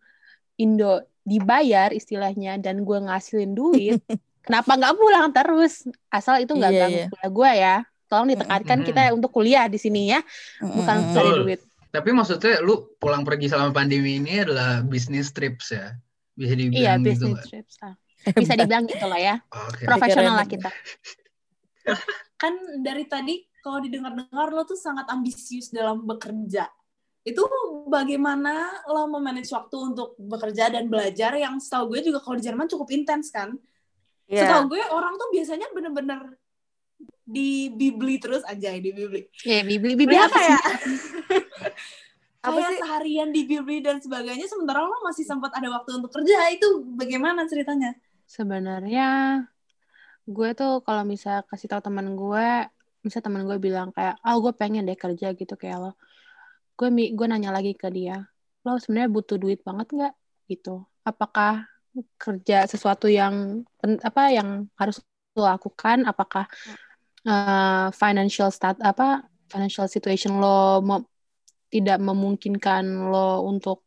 Indo 0.58 1.02
dibayar 1.22 1.94
istilahnya 1.94 2.58
dan 2.58 2.82
gue 2.82 2.98
ngasilin 2.98 3.54
duit, 3.54 4.02
kenapa 4.46 4.74
nggak 4.78 4.96
pulang 4.98 5.26
terus? 5.36 5.86
Asal 6.10 6.42
itu 6.42 6.54
nggak 6.58 6.72
Iya, 6.74 6.80
ganggu 6.82 6.98
iya. 6.98 7.08
kuliah 7.12 7.32
gue 7.32 7.52
ya. 7.62 7.76
Tolong 8.12 8.28
ditekankan 8.28 8.84
Mm-mm. 8.84 8.90
kita 8.92 9.02
untuk 9.16 9.32
kuliah 9.32 9.72
di 9.72 9.80
sini 9.80 10.12
ya, 10.12 10.20
bukan 10.60 10.96
Mm-mm. 11.00 11.16
cari 11.16 11.30
Betul. 11.32 11.40
duit. 11.48 11.62
Tapi 11.92 12.10
maksudnya 12.12 12.60
lu 12.60 12.92
pulang 13.00 13.24
pergi 13.24 13.48
selama 13.48 13.72
pandemi 13.72 14.20
ini 14.20 14.44
adalah 14.44 14.84
bisnis 14.84 15.32
trips 15.32 15.72
ya? 15.72 15.96
Bisa 16.36 16.52
Iya, 16.52 16.60
dibilang 16.60 17.00
gitu 17.00 17.08
business 17.08 17.48
trips. 17.48 17.76
ah. 17.84 17.96
Bisa 18.36 18.54
dibilang 18.60 18.84
gitu 18.84 19.06
lah 19.08 19.20
ya. 19.20 19.36
Oke. 19.48 19.88
Profesional 19.88 20.36
Keren. 20.36 20.40
lah 20.40 20.48
kita. 20.48 20.70
Kan 22.36 22.54
dari 22.82 23.06
tadi 23.08 23.36
kalau 23.62 23.80
didengar-dengar 23.80 24.50
lo 24.52 24.64
tuh 24.64 24.78
sangat 24.78 25.08
ambisius 25.08 25.70
dalam 25.70 26.04
bekerja. 26.04 26.68
Itu 27.22 27.46
bagaimana 27.86 28.82
lo 28.90 29.06
memanage 29.08 29.54
waktu 29.54 29.78
untuk 29.94 30.18
bekerja 30.18 30.74
dan 30.74 30.90
belajar 30.90 31.38
yang 31.38 31.62
setahu 31.62 31.94
gue 31.94 32.10
juga 32.10 32.18
kalau 32.20 32.36
di 32.40 32.44
Jerman 32.44 32.66
cukup 32.66 32.88
intens 32.92 33.30
kan? 33.30 33.54
Iya. 34.26 34.48
Setahu 34.48 34.74
gue 34.74 34.82
orang 34.90 35.14
tuh 35.20 35.30
biasanya 35.30 35.68
bener-bener 35.76 36.40
di 37.32 37.72
bibli 37.72 38.20
terus 38.20 38.44
aja 38.44 38.76
di 38.76 38.92
bibli. 38.92 39.24
Ya, 39.48 39.64
bibli 39.64 39.96
bibli 39.96 40.16
Mereka 40.20 40.28
apa 40.28 40.38
sih? 40.38 40.52
kayak 40.52 40.64
Apa 42.44 42.60
sih? 42.70 42.78
seharian 42.84 43.30
di 43.32 43.42
bibli 43.48 43.80
dan 43.80 43.98
sebagainya 44.04 44.46
sementara 44.52 44.84
lo 44.84 45.00
masih 45.08 45.24
sempat 45.24 45.56
ada 45.56 45.72
waktu 45.72 45.90
untuk 45.98 46.12
kerja 46.12 46.38
itu 46.52 46.68
bagaimana 47.00 47.48
ceritanya? 47.48 47.96
Sebenarnya 48.28 49.10
gue 50.28 50.50
tuh 50.54 50.84
kalau 50.86 51.04
bisa 51.08 51.42
kasih 51.50 51.68
tahu 51.72 51.82
teman 51.82 52.14
gue, 52.14 52.50
bisa 53.02 53.20
teman 53.24 53.44
gue 53.48 53.58
bilang 53.58 53.90
kayak, 53.96 54.22
"Oh, 54.28 54.38
gue 54.44 54.54
pengen 54.54 54.86
deh 54.86 54.96
kerja 54.96 55.34
gitu 55.34 55.56
kayak 55.58 55.78
lo." 55.82 55.92
Gue 56.78 56.90
gue 56.92 57.28
nanya 57.28 57.52
lagi 57.52 57.74
ke 57.78 57.90
dia, 57.90 58.26
"Lo 58.66 58.78
sebenarnya 58.78 59.10
butuh 59.12 59.38
duit 59.42 59.60
banget 59.66 59.88
nggak?" 59.92 60.14
gitu. 60.52 60.86
Apakah 61.02 61.66
kerja 62.16 62.64
sesuatu 62.70 63.12
yang 63.12 63.66
apa 64.02 64.32
yang 64.32 64.68
harus 64.80 65.02
lo 65.36 65.44
lakukan? 65.48 66.08
Apakah 66.08 66.48
eh, 67.28 67.88
financial 68.02 68.50
stat 68.58 68.76
apa 68.90 69.04
financial 69.52 69.88
situation 69.94 70.34
lo 70.44 70.48
mo- 70.88 71.08
tidak 71.74 71.98
memungkinkan 72.08 72.84
lo 73.12 73.18
untuk 73.52 73.78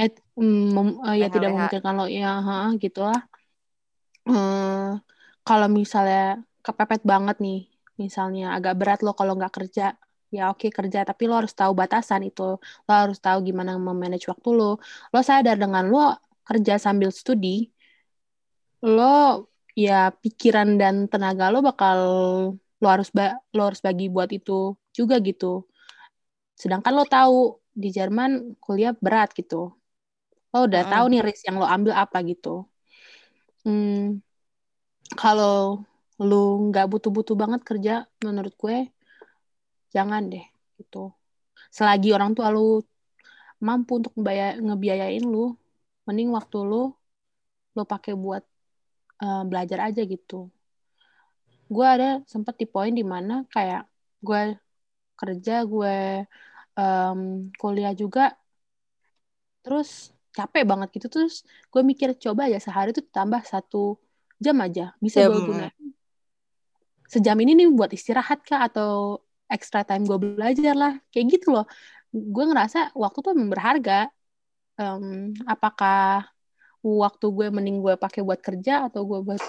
eh, 0.00 0.10
mm, 0.38 0.64
mem- 0.76 1.00
eh, 1.08 1.16
ya 1.22 1.28
tidak 1.34 1.50
memungkinkan 1.54 1.94
lo 1.98 2.04
ya 2.10 2.28
ha, 2.46 2.54
gitulah. 2.82 3.20
Eh 4.30 4.90
kalau 5.46 5.68
misalnya 5.78 6.20
kepepet 6.64 7.00
banget 7.12 7.36
nih, 7.44 7.56
misalnya 8.02 8.42
agak 8.56 8.74
berat 8.80 8.98
lo 9.04 9.10
kalau 9.18 9.32
nggak 9.38 9.52
kerja, 9.58 9.82
ya 10.36 10.40
oke 10.52 10.66
kerja, 10.78 10.98
tapi 11.08 11.22
lo 11.28 11.34
harus 11.40 11.52
tahu 11.60 11.72
batasan 11.80 12.22
itu, 12.28 12.42
lo 12.86 12.92
harus 13.02 13.18
tahu 13.24 13.38
gimana 13.48 13.70
memanage 13.88 14.26
waktu 14.32 14.48
lo, 14.58 14.64
lo 15.12 15.18
sadar 15.30 15.56
dengan 15.62 15.84
lo 15.92 15.98
kerja 16.48 16.74
sambil 16.86 17.10
studi, 17.20 17.48
lo 18.82 19.48
ya 19.74 19.94
pikiran 20.22 20.68
dan 20.80 20.94
tenaga 21.12 21.44
lo 21.52 21.58
bakal 21.68 21.98
lo 22.82 22.86
harus 22.92 23.08
ba- 23.16 23.38
lo 23.56 23.60
harus 23.68 23.80
bagi 23.86 24.06
buat 24.14 24.30
itu 24.38 24.52
juga 24.96 25.14
gitu. 25.28 25.46
Sedangkan 26.60 26.92
lo 26.98 27.04
tahu 27.16 27.36
di 27.82 27.88
Jerman 27.96 28.30
kuliah 28.64 28.92
berat 29.04 29.30
gitu, 29.38 29.74
lo 30.52 30.58
udah 30.68 30.82
Mm-mm. 30.82 30.92
tahu 30.92 31.04
nih 31.12 31.22
risk 31.26 31.42
yang 31.48 31.58
lo 31.62 31.66
ambil 31.76 31.94
apa 32.04 32.18
gitu. 32.30 32.48
Hmm, 33.64 34.20
kalau 35.20 35.54
lu 36.28 36.34
nggak 36.68 36.84
butuh-butuh 36.92 37.36
banget 37.42 37.60
kerja, 37.68 37.92
menurut 38.26 38.54
gue 38.62 38.76
jangan 39.94 40.22
deh 40.32 40.44
gitu. 40.78 40.98
Selagi 41.76 42.08
orang 42.16 42.32
tua 42.36 42.48
lu 42.56 42.60
mampu 43.66 43.92
untuk 44.00 44.12
ngebiayain 44.66 45.24
lu, 45.34 45.38
mending 46.06 46.28
waktu 46.36 46.56
lu 46.70 46.76
lu 47.76 47.82
pakai 47.92 48.12
buat 48.24 48.42
eh, 49.24 49.42
belajar 49.50 49.78
aja 49.88 50.02
gitu. 50.12 50.34
Gue 51.74 51.86
ada 51.94 52.08
sempet 52.32 52.54
di 52.60 52.66
poin 52.74 52.92
di 52.98 53.04
mana 53.12 53.32
kayak 53.54 53.82
gue 54.26 54.40
kerja, 55.20 55.52
gue 55.72 55.94
em, 56.80 57.20
kuliah 57.60 57.94
juga, 58.02 58.22
terus 59.64 59.88
capek 60.36 60.62
banget 60.70 60.88
gitu. 60.96 61.06
Terus 61.14 61.34
gue 61.72 61.82
mikir 61.90 62.08
coba 62.24 62.40
aja 62.48 62.58
sehari 62.66 62.90
tuh 62.96 63.04
tambah 63.16 63.42
satu 63.52 63.98
jam 64.44 64.56
aja 64.66 64.82
bisa 65.04 65.18
gue 65.26 65.38
gunain. 65.48 65.72
Sejam 67.12 67.36
ini 67.42 67.52
nih 67.58 67.68
buat 67.78 67.90
istirahat 67.96 68.38
kah? 68.48 68.60
Atau 68.66 69.22
extra 69.54 69.80
time 69.88 70.02
gue 70.08 70.18
belajar 70.18 70.74
lah. 70.82 70.92
Kayak 71.12 71.26
gitu 71.38 71.46
loh. 71.54 71.64
Gue 72.34 72.44
ngerasa 72.50 72.78
waktu 73.02 73.18
tuh 73.26 73.34
berharga 73.52 74.10
Em, 74.74 75.30
apakah 75.46 76.26
waktu 76.84 77.26
gue 77.32 77.46
mending 77.48 77.80
gue 77.80 77.94
pakai 77.96 78.20
buat 78.20 78.40
kerja 78.44 78.92
atau 78.92 79.08
gue 79.08 79.24
buat 79.24 79.40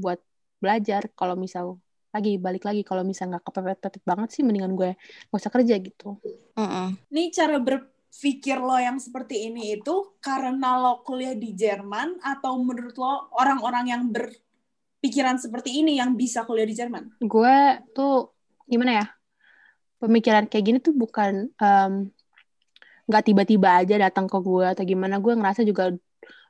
buat 0.00 0.20
belajar 0.56 1.12
kalau 1.12 1.36
misal 1.36 1.76
lagi 2.16 2.40
balik 2.40 2.64
lagi 2.64 2.80
kalau 2.80 3.04
misal 3.04 3.28
nggak 3.28 3.44
kepepet-pepet 3.44 4.02
banget 4.08 4.28
sih 4.32 4.40
mendingan 4.40 4.72
gue 4.72 4.96
gak 4.96 5.36
usah 5.36 5.52
kerja 5.52 5.76
gitu 5.76 6.16
Mm-mm. 6.56 6.96
Nih 7.12 7.28
cara 7.28 7.60
berpikir 7.60 8.56
lo 8.56 8.80
yang 8.80 8.96
seperti 8.96 9.52
ini 9.52 9.76
itu 9.76 10.16
karena 10.24 10.80
lo 10.80 11.04
kuliah 11.04 11.36
di 11.36 11.52
Jerman 11.52 12.16
atau 12.24 12.56
menurut 12.56 12.96
lo 12.96 13.28
orang-orang 13.36 13.84
yang 13.92 14.02
berpikiran 14.08 15.36
seperti 15.36 15.84
ini 15.84 16.00
yang 16.00 16.16
bisa 16.16 16.48
kuliah 16.48 16.64
di 16.64 16.72
Jerman? 16.72 17.20
gue 17.20 17.56
tuh 17.92 18.32
gimana 18.64 19.04
ya 19.04 19.06
pemikiran 20.00 20.48
kayak 20.48 20.64
gini 20.64 20.78
tuh 20.80 20.96
bukan 20.96 21.52
em, 21.60 22.08
nggak 23.06 23.22
tiba-tiba 23.22 23.68
aja 23.82 23.94
datang 24.02 24.26
ke 24.26 24.38
gue 24.42 24.66
atau 24.74 24.82
gimana 24.82 25.22
gue 25.22 25.32
ngerasa 25.38 25.62
juga 25.62 25.94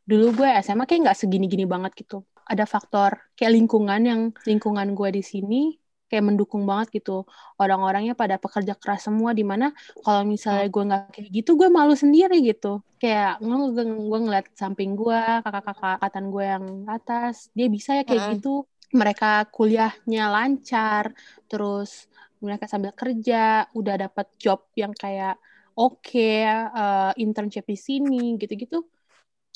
dulu 0.07 0.27
gue 0.39 0.49
SMA 0.65 0.87
kayak 0.89 1.01
nggak 1.11 1.19
segini-gini 1.19 1.65
banget 1.69 1.93
gitu. 1.99 2.25
Ada 2.47 2.65
faktor 2.65 3.19
kayak 3.35 3.53
lingkungan 3.59 4.01
yang 4.07 4.21
lingkungan 4.47 4.95
gue 4.95 5.09
di 5.19 5.23
sini 5.23 5.63
kayak 6.07 6.23
mendukung 6.23 6.63
banget 6.63 7.03
gitu. 7.03 7.27
Orang-orangnya 7.59 8.15
pada 8.15 8.39
pekerja 8.39 8.79
keras 8.79 9.11
semua 9.11 9.35
di 9.35 9.43
mana 9.43 9.75
kalau 10.07 10.23
misalnya 10.23 10.71
gue 10.71 10.83
nggak 10.87 11.03
kayak 11.11 11.29
gitu 11.35 11.51
gue 11.59 11.69
malu 11.69 11.99
sendiri 11.99 12.39
gitu. 12.47 12.81
Kayak 13.03 13.43
gue, 13.43 13.85
gue 13.85 14.19
ngeliat 14.23 14.47
samping 14.55 14.95
gue 14.95 15.21
kakak-kakak 15.43 15.99
angkatan 15.99 16.25
gue 16.31 16.45
yang 16.47 16.65
atas 16.87 17.51
dia 17.53 17.67
bisa 17.67 17.99
ya 17.99 18.07
kayak 18.07 18.23
Mm. 18.23 18.33
gitu. 18.39 18.55
Mereka 18.95 19.51
kuliahnya 19.51 20.31
lancar 20.31 21.11
terus 21.51 22.07
mereka 22.39 22.71
sambil 22.71 22.95
kerja 22.95 23.67
udah 23.75 23.95
dapat 24.07 24.31
job 24.39 24.63
yang 24.79 24.95
kayak 24.95 25.35
oke 25.77 26.29
eh, 26.47 27.13
internship 27.23 27.65
di 27.69 27.79
sini 27.79 28.37
gitu-gitu 28.41 28.77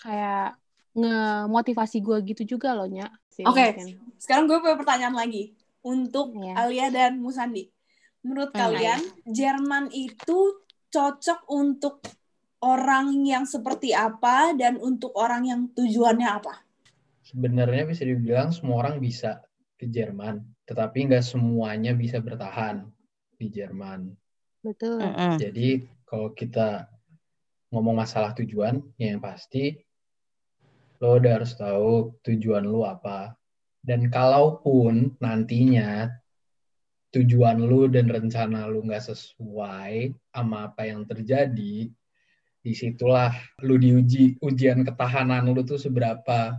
kayak 0.03 0.57
ngemotivasi 0.99 1.97
gue 2.07 2.17
gitu 2.35 2.43
juga 2.57 2.75
loh 2.79 2.89
nya 2.91 3.07
Oke. 3.49 3.73
mungkin. 3.73 3.97
Sekarang 4.21 4.45
gue 4.51 4.59
punya 4.61 4.77
pertanyaan 4.77 5.17
lagi 5.17 5.57
untuk 5.81 6.37
Iya. 6.37 6.53
Alia 6.61 6.93
dan 6.93 7.13
Musandi. 7.25 7.65
Menurut 8.21 8.53
Hmm, 8.53 8.61
kalian 8.61 9.01
Jerman 9.25 9.89
itu 9.97 10.61
cocok 10.93 11.41
untuk 11.49 12.05
orang 12.61 13.07
yang 13.25 13.49
seperti 13.49 13.97
apa 13.97 14.53
dan 14.53 14.77
untuk 14.77 15.17
orang 15.17 15.49
yang 15.49 15.61
tujuannya 15.73 16.29
apa? 16.29 16.55
Sebenarnya 17.25 17.85
bisa 17.89 18.03
dibilang 18.05 18.49
semua 18.53 18.77
orang 18.85 18.97
bisa 19.01 19.41
ke 19.81 19.87
Jerman, 19.89 20.45
tetapi 20.69 20.99
nggak 21.09 21.25
semuanya 21.25 21.93
bisa 21.97 22.19
bertahan 22.21 22.77
di 23.41 23.47
Jerman. 23.49 24.01
betul. 24.65 25.01
Jadi 25.41 25.69
kalau 26.11 26.35
kita 26.35 26.91
ngomong 27.71 28.03
masalah 28.03 28.35
tujuan, 28.35 28.83
ya 28.99 29.15
yang 29.15 29.23
pasti 29.23 29.79
lo 30.99 31.17
udah 31.17 31.39
harus 31.39 31.55
tahu 31.55 32.19
tujuan 32.27 32.67
lo 32.67 32.83
apa. 32.83 33.39
Dan 33.81 34.11
kalaupun 34.11 35.17
nantinya 35.23 36.11
tujuan 37.15 37.63
lu 37.63 37.89
dan 37.89 38.11
rencana 38.11 38.67
lu 38.69 38.85
nggak 38.85 39.07
sesuai 39.07 40.13
sama 40.35 40.69
apa 40.69 40.83
yang 40.91 41.07
terjadi, 41.07 41.89
di 42.61 42.73
situlah 42.77 43.33
lu 43.65 43.81
diuji 43.81 44.37
ujian 44.43 44.83
ketahanan 44.83 45.47
lu 45.47 45.63
tuh 45.63 45.79
seberapa. 45.79 46.59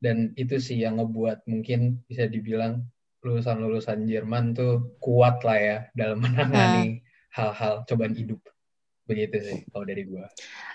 Dan 0.00 0.32
itu 0.38 0.56
sih 0.56 0.80
yang 0.80 0.96
ngebuat 0.98 1.44
mungkin 1.44 2.00
bisa 2.08 2.24
dibilang 2.24 2.88
lulusan-lulusan 3.22 4.06
Jerman 4.06 4.54
tuh 4.56 4.96
kuat 5.02 5.42
lah 5.44 5.58
ya 5.58 5.78
dalam 5.92 6.18
menangani 6.24 7.04
hal-hal 7.36 7.84
cobaan 7.86 8.16
hidup. 8.16 8.40
Begitu 9.08 9.36
sih 9.40 9.58
kalau 9.72 9.84
dari 9.88 10.02
gua. 10.04 10.26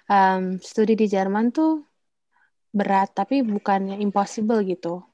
Em, 0.10 0.58
studi 0.60 0.94
di 0.98 1.06
Jerman 1.08 1.54
tuh 1.54 1.72
berat 2.74 3.14
tapi 3.14 3.46
bukannya 3.46 4.02
impossible 4.02 4.60
gitu. 4.66 5.06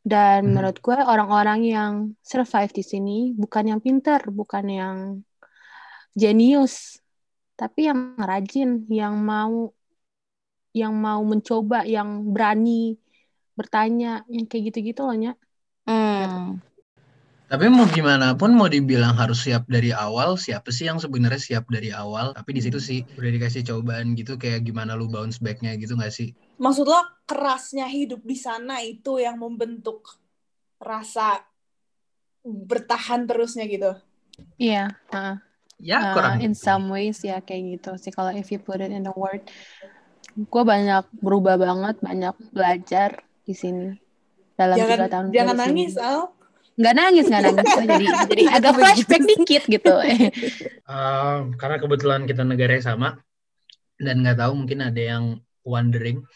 Dan 0.00 0.48
Mhm. 0.48 0.52
menurut 0.56 0.78
gue 0.80 0.96
orang-orang 0.96 1.60
yang 1.66 1.92
survive 2.24 2.72
di 2.72 2.84
sini 2.86 3.18
bukan 3.36 3.64
yang 3.74 3.80
pinter, 3.84 4.20
bukan 4.32 4.64
yang 4.70 4.96
jenius, 6.16 6.98
tapi 7.60 7.90
yang 7.90 8.16
rajin, 8.16 8.86
yang 8.88 9.14
mau 9.20 9.70
yang 10.70 10.94
mau 10.94 11.20
mencoba, 11.26 11.82
yang 11.82 12.30
berani 12.30 12.94
bertanya, 13.58 14.22
yang 14.30 14.46
kayak 14.46 14.70
gitu-gitu 14.70 15.02
loh, 15.02 15.16
Nya. 15.18 15.32
Hmm. 15.86 16.62
Tapi 17.50 17.66
mau 17.66 17.82
gimana 17.90 18.38
pun 18.38 18.54
mau 18.54 18.70
dibilang 18.70 19.18
harus 19.18 19.42
siap 19.42 19.66
dari 19.66 19.90
awal, 19.90 20.38
siapa 20.38 20.70
sih 20.70 20.86
yang 20.86 21.02
sebenarnya 21.02 21.42
siap 21.42 21.66
dari 21.66 21.90
awal? 21.90 22.30
Tapi 22.30 22.54
di 22.54 22.62
situ 22.62 22.78
sih 22.78 23.02
udah 23.18 23.26
dikasih 23.26 23.66
cobaan 23.66 24.14
gitu 24.14 24.38
kayak 24.38 24.62
gimana 24.62 24.94
lu 24.94 25.10
bounce 25.10 25.42
back-nya 25.42 25.74
gitu 25.74 25.98
nggak 25.98 26.14
sih? 26.14 26.30
Maksud 26.62 26.86
lo 26.86 27.02
kerasnya 27.26 27.90
hidup 27.90 28.22
di 28.22 28.38
sana 28.38 28.78
itu 28.86 29.18
yang 29.18 29.34
membentuk 29.42 30.14
rasa 30.78 31.42
bertahan 32.46 33.26
terusnya 33.26 33.66
gitu. 33.66 33.98
Iya, 34.54 34.94
heeh. 35.10 35.36
Ya 35.80 35.98
Uh, 35.98 36.12
kurang 36.12 36.44
in 36.44 36.52
some 36.52 36.92
ways 36.92 37.24
ya 37.24 37.40
kayak 37.40 37.80
gitu 37.80 37.96
sih 37.96 38.12
kalau 38.12 38.30
if 38.36 38.52
you 38.52 38.60
put 38.60 38.84
it 38.84 38.92
in 38.92 39.08
a 39.08 39.14
word 39.16 39.40
gue 40.36 40.62
banyak 40.62 41.08
berubah 41.24 41.56
banget 41.56 41.96
banyak 42.04 42.36
belajar 42.52 43.24
di 43.48 43.56
sini 43.56 43.96
dalam 44.60 44.76
tiga 44.76 44.92
Jangan 44.92 45.08
tahun 45.08 45.26
jangan 45.32 45.56
nangis, 45.56 45.96
sini. 45.96 46.04
Al. 46.04 46.20
Nggak 46.78 46.94
nangis 46.96 47.26
nggak 47.26 47.42
nangis 47.50 47.66
Gue 47.74 47.86
jadi 47.86 48.06
jadi 48.30 48.44
agak 48.56 48.72
flashback 48.78 49.22
dikit 49.26 49.62
gitu 49.66 49.94
Um, 50.90 51.54
karena 51.54 51.78
kebetulan 51.78 52.26
kita 52.26 52.42
negara 52.42 52.74
yang 52.74 52.82
sama 52.82 53.08
dan 53.94 54.26
nggak 54.26 54.42
tahu 54.42 54.58
mungkin 54.58 54.82
ada 54.82 54.98
yang 54.98 55.38
wondering 55.62 56.26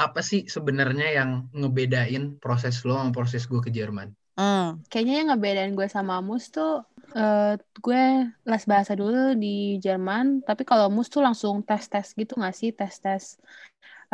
apa 0.00 0.24
sih 0.24 0.48
sebenarnya 0.48 1.12
yang 1.12 1.52
ngebedain 1.52 2.40
proses 2.40 2.80
lo 2.88 2.96
sama 2.96 3.12
proses 3.12 3.44
gue 3.44 3.60
ke 3.60 3.68
Jerman? 3.68 4.14
Hmm. 4.38 4.80
kayaknya 4.86 5.14
yang 5.20 5.28
ngebedain 5.34 5.74
gue 5.74 5.90
sama 5.90 6.22
Mus 6.22 6.48
tuh 6.48 6.86
eh, 7.12 7.58
gue 7.58 8.04
les 8.32 8.64
bahasa 8.70 8.94
dulu 8.94 9.34
di 9.34 9.76
Jerman 9.82 10.46
tapi 10.46 10.62
kalau 10.62 10.88
Mus 10.88 11.10
tuh 11.10 11.20
langsung 11.20 11.60
tes 11.66 11.84
tes 11.90 12.14
gitu 12.14 12.38
nggak 12.38 12.54
sih 12.54 12.70
tes 12.72 12.94
tes 13.02 13.34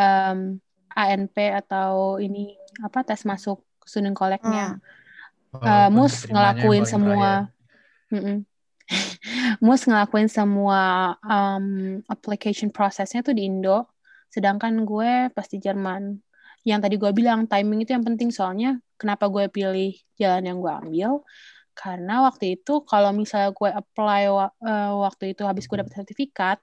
em, 0.01 0.59
ANP 0.91 1.37
atau 1.55 2.17
ini 2.19 2.57
apa 2.81 3.05
tes 3.07 3.23
masuk 3.29 3.63
student 3.85 4.17
collect-nya 4.17 4.75
Hmm. 4.75 4.81
Eh, 5.63 5.63
Walaupun 5.63 5.95
Mus 5.95 6.15
ngelakuin 6.27 6.85
semua. 6.85 7.31
Mm-mm. 8.11 8.37
Mus 9.65 9.83
ngelakuin 9.89 10.29
semua 10.29 10.81
um, 11.25 11.67
application 12.11 12.69
prosesnya 12.69 13.25
tuh 13.25 13.33
di 13.33 13.47
Indo. 13.49 13.89
Sedangkan 14.29 14.83
gue 14.83 15.31
pas 15.31 15.47
di 15.47 15.59
Jerman. 15.63 16.19
Yang 16.65 16.81
tadi 16.89 16.95
gue 16.97 17.11
bilang 17.15 17.47
timing 17.47 17.85
itu 17.87 17.95
yang 17.97 18.05
penting. 18.05 18.29
Soalnya 18.35 18.81
kenapa 19.01 19.31
gue 19.31 19.47
pilih 19.49 19.95
jalan 20.21 20.43
yang 20.45 20.59
gue 20.61 20.73
ambil? 20.73 21.11
Karena 21.75 22.23
waktu 22.23 22.61
itu 22.61 22.87
kalau 22.87 23.11
misalnya 23.11 23.51
gue 23.51 23.71
apply 23.71 24.23
wa- 24.31 24.55
eh, 24.63 24.93
waktu 24.95 25.35
itu 25.35 25.43
habis 25.43 25.67
gue 25.67 25.77
dapet 25.81 25.95
sertifikat 25.97 26.59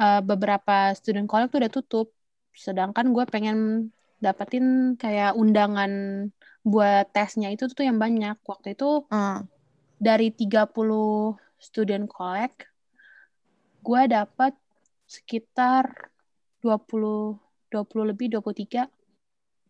eh, 0.00 0.20
beberapa 0.24 0.90
student 0.96 1.26
college 1.28 1.50
tuh 1.52 1.60
udah 1.62 1.72
tutup. 1.72 2.06
Sedangkan 2.50 3.14
gue 3.14 3.24
pengen 3.30 3.90
dapetin 4.20 4.96
kayak 5.00 5.32
undangan 5.38 5.92
buat 6.60 7.08
tesnya 7.12 7.48
itu 7.48 7.68
tuh 7.72 7.88
yang 7.88 7.96
banyak 7.96 8.36
waktu 8.44 8.76
itu 8.76 9.04
Hmm. 9.08 9.48
dari 10.00 10.32
30 10.32 11.36
student 11.60 12.04
collect 12.08 12.68
gue 13.80 14.02
dapat 14.08 14.52
sekitar 15.08 16.12
20 16.60 17.40
20 17.72 18.04
lebih 18.12 18.36
23 18.36 18.84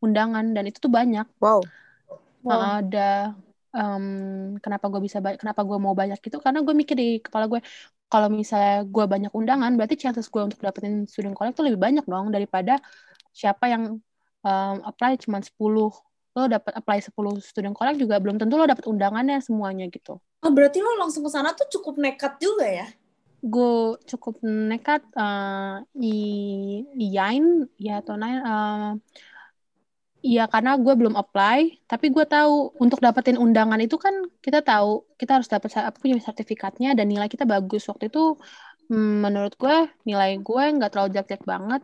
undangan 0.02 0.50
dan 0.50 0.64
itu 0.66 0.82
tuh 0.82 0.90
banyak 0.90 1.26
Wow. 1.38 1.62
Nah, 2.40 2.80
ada 2.80 3.36
em, 3.76 4.56
kenapa 4.64 4.88
gue 4.88 5.04
bisa 5.04 5.20
kenapa 5.20 5.60
gue 5.62 5.78
mau 5.78 5.92
banyak 5.92 6.18
gitu 6.18 6.40
karena 6.40 6.64
gue 6.64 6.74
mikir 6.74 6.96
di 6.96 7.08
kepala 7.20 7.46
gue 7.46 7.60
kalau 8.10 8.26
misalnya 8.32 8.82
gue 8.88 9.04
banyak 9.06 9.30
undangan 9.30 9.70
berarti 9.78 9.94
chances 10.00 10.26
gue 10.26 10.42
untuk 10.42 10.58
dapetin 10.58 11.04
student 11.06 11.36
collect 11.36 11.54
tuh 11.54 11.68
lebih 11.68 11.78
banyak 11.78 12.02
dong 12.08 12.32
daripada 12.34 12.80
siapa 13.30 13.68
yang 13.70 14.00
em, 14.42 14.76
apply 14.82 15.20
cuma 15.20 15.38
10 15.38 15.92
lo 16.36 16.46
dapat 16.46 16.72
apply 16.78 16.98
10 17.02 17.36
student 17.42 17.74
collect 17.74 17.98
juga 18.02 18.16
belum 18.22 18.36
tentu 18.40 18.54
lo 18.60 18.66
dapet 18.70 18.86
undangannya 18.86 19.38
semuanya 19.42 19.86
gitu 19.90 20.18
Oh, 20.44 20.52
berarti 20.56 20.78
lo 20.80 20.92
langsung 21.00 21.22
ke 21.26 21.30
sana 21.32 21.52
tuh 21.52 21.68
cukup 21.74 21.94
nekat 22.00 22.32
juga 22.40 22.64
ya? 22.64 22.86
gue 23.40 23.72
cukup 24.10 24.34
nekat 24.44 25.00
eh 25.16 25.74
i 25.96 26.12
iyain 27.04 27.44
ya 27.80 27.92
atau 28.04 28.14
nain 28.20 28.38
eh, 28.44 28.90
Iya 30.20 30.44
karena 30.52 30.76
gue 30.84 30.92
belum 31.00 31.16
apply, 31.16 31.60
tapi 31.88 32.06
gue 32.12 32.24
tahu 32.28 32.76
untuk 32.84 33.00
dapetin 33.00 33.40
undangan 33.40 33.80
itu 33.80 33.96
kan 34.04 34.12
kita 34.44 34.60
tahu 34.60 35.08
kita 35.20 35.40
harus 35.40 35.48
dapat 35.48 35.70
sa- 35.72 35.88
punya 35.96 36.20
sertifikatnya 36.20 36.92
dan 36.98 37.06
nilai 37.08 37.24
kita 37.32 37.44
bagus 37.48 37.82
waktu 37.90 38.12
itu 38.12 38.36
Hmm, 38.92 39.22
menurut 39.24 39.54
gue 39.62 39.76
nilai 40.08 40.30
gue 40.48 40.62
nggak 40.76 40.90
terlalu 40.92 41.08
jelek-jelek 41.14 41.44
banget. 41.52 41.82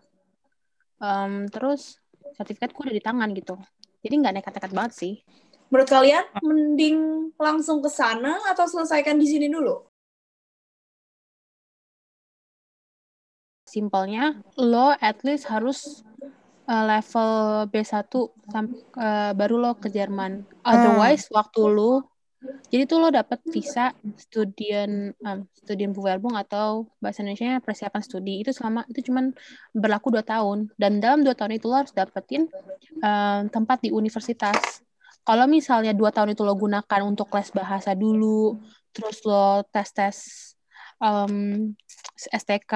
Um, 1.00 1.44
terus 1.52 2.00
sertifikat 2.36 2.72
gue 2.72 2.82
udah 2.88 2.96
di 2.96 3.04
tangan 3.04 3.28
gitu. 3.36 3.54
Jadi 4.06 4.22
nggak 4.22 4.34
nekat-nekat 4.38 4.70
banget 4.70 4.92
sih. 4.94 5.14
Menurut 5.66 5.90
kalian 5.90 6.22
mending 6.46 6.98
langsung 7.34 7.82
ke 7.82 7.90
sana 7.90 8.38
atau 8.46 8.70
selesaikan 8.70 9.18
di 9.18 9.26
sini 9.26 9.50
dulu? 9.50 9.82
Simpelnya, 13.66 14.38
lo 14.62 14.94
at 14.94 15.26
least 15.26 15.50
harus 15.50 16.06
uh, 16.70 16.86
level 16.86 17.66
B1 17.66 18.06
sampai 18.46 18.78
uh, 18.94 19.34
baru 19.34 19.58
lo 19.58 19.74
ke 19.74 19.90
Jerman. 19.90 20.46
Otherwise, 20.62 21.26
waktu 21.34 21.66
lo 21.66 22.14
jadi 22.66 22.84
tuh 22.84 22.98
lo 23.00 23.08
dapet 23.08 23.40
visa 23.48 23.94
studien 24.18 25.14
um, 25.24 25.48
studien 25.56 25.90
Bewerbung 25.94 26.36
atau 26.36 26.84
bahasa 27.00 27.24
Indonesia 27.24 27.62
persiapan 27.62 28.02
studi. 28.02 28.42
Itu 28.42 28.52
selama 28.52 28.84
itu 28.90 29.08
cuman 29.10 29.32
berlaku 29.72 30.12
dua 30.12 30.24
tahun. 30.26 30.68
Dan 30.76 31.00
dalam 31.00 31.24
dua 31.24 31.32
tahun 31.32 31.56
itu 31.56 31.70
lo 31.70 31.80
harus 31.80 31.94
dapetin 31.96 32.50
um, 33.00 33.40
tempat 33.48 33.80
di 33.80 33.90
universitas. 33.94 34.84
Kalau 35.26 35.48
misalnya 35.50 35.90
dua 35.96 36.14
tahun 36.14 36.36
itu 36.36 36.42
lo 36.46 36.54
gunakan 36.54 37.00
untuk 37.02 37.32
les 37.34 37.50
bahasa 37.50 37.96
dulu, 37.98 38.60
terus 38.94 39.22
lo 39.26 39.66
tes 39.70 39.88
tes 39.90 40.16
um, 41.02 41.74
STK, 42.14 42.72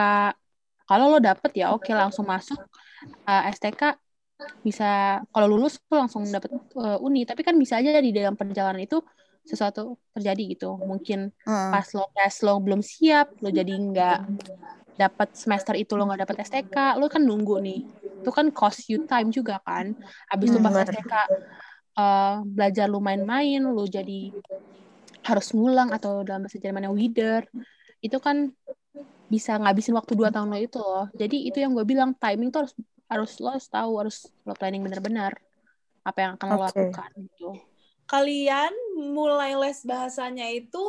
kalau 0.88 1.06
lo 1.14 1.18
dapet 1.22 1.50
ya 1.54 1.70
oke 1.70 1.86
okay, 1.86 1.94
langsung 1.94 2.26
masuk 2.26 2.58
uh, 3.28 3.42
STK 3.54 3.94
bisa 4.64 5.20
kalau 5.30 5.46
lulus 5.46 5.76
lo 5.92 6.00
langsung 6.00 6.26
dapet 6.26 6.50
uh, 6.74 6.98
uni. 6.98 7.22
Tapi 7.22 7.44
kan 7.46 7.54
bisa 7.54 7.78
aja 7.78 8.02
di 8.02 8.10
dalam 8.10 8.34
perjalanan 8.34 8.82
itu 8.82 8.98
sesuatu 9.50 9.98
terjadi 10.14 10.54
gitu. 10.54 10.78
Mungkin 10.78 11.34
hmm. 11.34 11.70
pas 11.74 11.86
lo 11.90 12.06
tes 12.14 12.34
lo 12.46 12.54
belum 12.62 12.80
siap 12.80 13.34
lo 13.42 13.50
jadi 13.50 13.74
nggak 13.74 14.18
dapat 14.94 15.28
semester 15.34 15.74
itu 15.74 15.98
lo 15.98 16.06
nggak 16.06 16.28
dapat 16.28 16.36
STK 16.46 16.76
lo 17.02 17.10
kan 17.10 17.26
nunggu 17.26 17.58
nih. 17.58 17.80
Itu 18.22 18.30
kan 18.30 18.54
cost 18.54 18.86
you 18.86 19.02
time 19.10 19.34
juga 19.34 19.58
kan. 19.66 19.98
Abis 20.30 20.54
hmm, 20.54 20.56
itu 20.56 20.58
pas 20.62 20.76
STK 20.86 21.14
uh, 21.14 21.22
eh, 21.98 22.36
belajar 22.46 22.86
lo 22.86 23.02
main-main 23.02 23.60
lo 23.66 23.84
jadi 23.90 24.30
harus 25.26 25.52
ngulang 25.52 25.90
atau 25.90 26.24
dalam 26.24 26.46
bahasa 26.46 26.56
Jermannya 26.56 26.88
wider 26.94 27.44
itu 28.00 28.16
kan 28.22 28.48
bisa 29.30 29.54
ngabisin 29.60 29.92
waktu 29.94 30.16
dua 30.16 30.32
tahun 30.32 30.48
lo 30.54 30.58
itu 30.58 30.78
loh. 30.80 31.06
Jadi 31.12 31.50
itu 31.50 31.58
yang 31.58 31.74
gue 31.74 31.84
bilang 31.84 32.14
timing 32.16 32.54
tuh 32.54 32.64
harus 32.64 32.74
harus 33.10 33.32
lo 33.42 33.48
harus 33.58 33.66
tahu 33.66 33.92
harus 33.98 34.16
lo 34.46 34.54
planning 34.54 34.86
benar-benar 34.86 35.34
apa 36.06 36.18
yang 36.22 36.32
akan 36.38 36.46
okay. 36.46 36.56
lo 36.56 36.62
lakukan 36.64 37.10
gitu 37.18 37.50
kalian 38.10 38.74
mulai 38.98 39.54
les 39.54 39.86
bahasanya 39.86 40.50
itu 40.50 40.82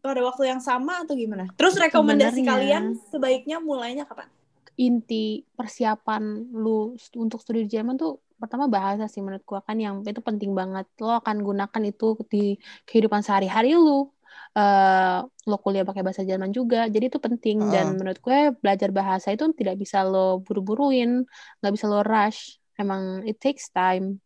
pada 0.00 0.24
waktu 0.24 0.48
yang 0.48 0.64
sama 0.64 1.04
atau 1.04 1.12
gimana? 1.12 1.44
Terus 1.60 1.76
rekomendasi 1.76 2.40
Sebenarnya, 2.40 2.80
kalian 2.80 2.84
sebaiknya 3.12 3.56
mulainya 3.60 4.08
kapan? 4.08 4.32
Inti 4.80 5.44
persiapan 5.52 6.48
lu 6.56 6.96
untuk 7.20 7.44
studi 7.44 7.68
di 7.68 7.76
Jerman 7.76 8.00
tuh 8.00 8.16
pertama 8.38 8.70
bahasa 8.70 9.10
sih 9.10 9.20
menurut 9.20 9.42
gua 9.44 9.60
kan 9.60 9.76
yang 9.76 10.00
itu 10.00 10.24
penting 10.24 10.56
banget. 10.56 10.88
Lo 11.04 11.20
akan 11.20 11.44
gunakan 11.44 11.82
itu 11.84 12.16
di 12.32 12.56
kehidupan 12.88 13.20
sehari-hari 13.20 13.76
lu. 13.76 14.08
Uh, 14.56 15.22
lo 15.44 15.60
kuliah 15.60 15.84
pakai 15.84 16.02
bahasa 16.02 16.24
Jerman 16.24 16.50
juga, 16.50 16.88
jadi 16.88 17.12
itu 17.12 17.20
penting 17.20 17.62
uh. 17.62 17.70
dan 17.70 17.94
menurut 17.94 18.18
gue 18.18 18.50
belajar 18.58 18.90
bahasa 18.90 19.30
itu 19.30 19.44
tidak 19.54 19.78
bisa 19.78 20.02
lo 20.02 20.42
buru-buruin, 20.42 21.22
nggak 21.60 21.72
bisa 21.74 21.86
lo 21.86 22.00
rush. 22.02 22.56
Emang 22.78 23.22
it 23.28 23.38
takes 23.38 23.70
time. 23.70 24.18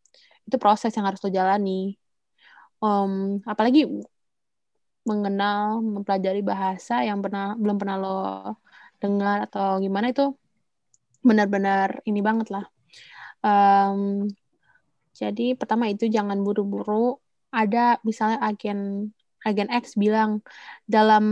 Itu 0.47 0.57
proses 0.57 0.95
yang 0.95 1.09
harus 1.09 1.21
lo 1.21 1.29
jalani 1.29 1.97
um, 2.83 3.41
apalagi 3.47 3.87
mengenal 5.09 5.83
mempelajari 5.83 6.43
bahasa 6.47 7.03
yang 7.03 7.19
pernah 7.25 7.59
belum 7.59 7.77
pernah 7.81 7.97
lo 7.99 8.19
dengar 9.03 9.51
atau 9.51 9.83
gimana 9.83 10.15
itu 10.15 10.31
benar-benar 11.27 12.03
ini 12.07 12.21
banget 12.23 12.49
lah. 12.55 12.67
Um, 13.43 14.31
jadi 15.15 15.59
pertama 15.59 15.91
itu 15.91 16.07
jangan 16.07 16.39
buru-buru. 16.47 17.19
Ada 17.53 18.01
misalnya 18.07 18.39
agen 18.43 19.11
agen 19.43 19.69
X 19.71 19.99
bilang 19.99 20.41
dalam 20.87 21.25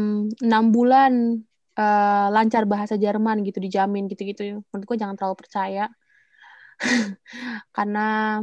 enam 0.42 0.64
bulan 0.74 1.42
uh, 1.78 2.26
lancar 2.34 2.66
bahasa 2.66 2.94
Jerman 2.98 3.46
gitu 3.46 3.62
dijamin 3.62 4.10
gitu-gitu. 4.10 4.62
Menurut 4.70 4.86
gue 4.90 4.96
jangan 4.98 5.14
terlalu 5.18 5.36
percaya. 5.38 5.86
Karena 7.76 8.40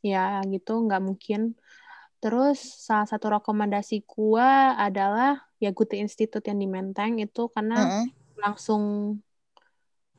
ya 0.00 0.40
gitu 0.48 0.84
nggak 0.84 1.02
mungkin 1.04 1.40
Terus 2.20 2.60
salah 2.60 3.08
satu 3.08 3.32
rekomendasi 3.32 4.04
gua 4.04 4.76
adalah 4.76 5.40
ya 5.56 5.72
Gute 5.72 5.96
Institute 5.96 6.44
yang 6.44 6.60
di 6.60 6.68
Menteng 6.68 7.16
itu 7.16 7.48
karena 7.48 7.76
mm 7.80 7.88
-hmm. 7.88 8.06
langsung 8.36 8.82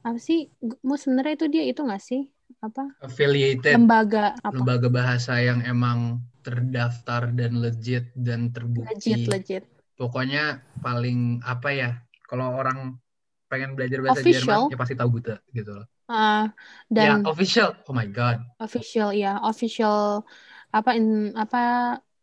apa 0.01 0.17
sih? 0.17 0.49
Mau 0.81 0.97
sebenarnya 0.97 1.37
itu 1.37 1.47
dia 1.47 1.63
itu 1.69 1.85
nggak 1.85 2.01
sih? 2.01 2.25
Apa? 2.59 2.97
Affiliated. 3.05 3.77
Lembaga 3.77 4.33
apa? 4.41 4.53
Lembaga 4.53 4.89
bahasa 4.89 5.37
yang 5.37 5.61
emang 5.61 6.25
terdaftar 6.41 7.29
dan 7.37 7.61
legit 7.61 8.09
dan 8.17 8.49
terbukti. 8.49 9.13
Legit, 9.13 9.21
legit. 9.29 9.63
Pokoknya 9.93 10.65
paling 10.81 11.45
apa 11.45 11.69
ya? 11.69 11.91
Kalau 12.25 12.57
orang 12.57 12.97
pengen 13.45 13.77
belajar 13.77 14.01
bahasa 14.01 14.25
official. 14.25 14.65
Jerman 14.65 14.73
ya 14.73 14.77
pasti 14.79 14.95
tahu 14.97 15.09
Gute 15.21 15.35
gitu 15.53 15.71
loh. 15.77 15.87
Uh, 16.11 16.49
dan 16.91 17.23
ya, 17.23 17.29
official. 17.29 17.77
Oh 17.87 17.93
my 17.93 18.09
god. 18.09 18.41
Official 18.57 19.13
ya, 19.13 19.37
official 19.43 20.25
apa 20.71 20.95
in 20.95 21.35
apa 21.35 21.61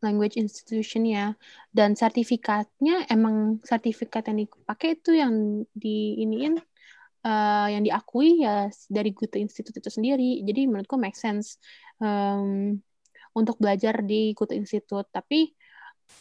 language 0.02 0.38
institution 0.38 1.06
ya. 1.06 1.34
Dan 1.70 1.94
sertifikatnya 1.98 3.06
emang 3.10 3.62
sertifikat 3.66 4.30
yang 4.30 4.46
dipakai 4.46 4.98
itu 4.98 5.10
yang 5.14 5.64
di 5.74 6.22
iniin 6.22 6.58
uh, 7.26 7.66
yang 7.70 7.82
diakui 7.82 8.42
ya 8.42 8.70
dari 8.90 9.10
Goethe 9.14 9.38
Institute 9.42 9.76
itu 9.78 9.90
sendiri. 9.90 10.42
Jadi 10.46 10.70
menurutku 10.70 10.96
make 10.98 11.18
sense 11.18 11.58
um, 11.98 12.78
untuk 13.34 13.58
belajar 13.58 14.02
di 14.02 14.32
Goethe 14.34 14.54
Institute. 14.54 15.08
Tapi 15.10 15.52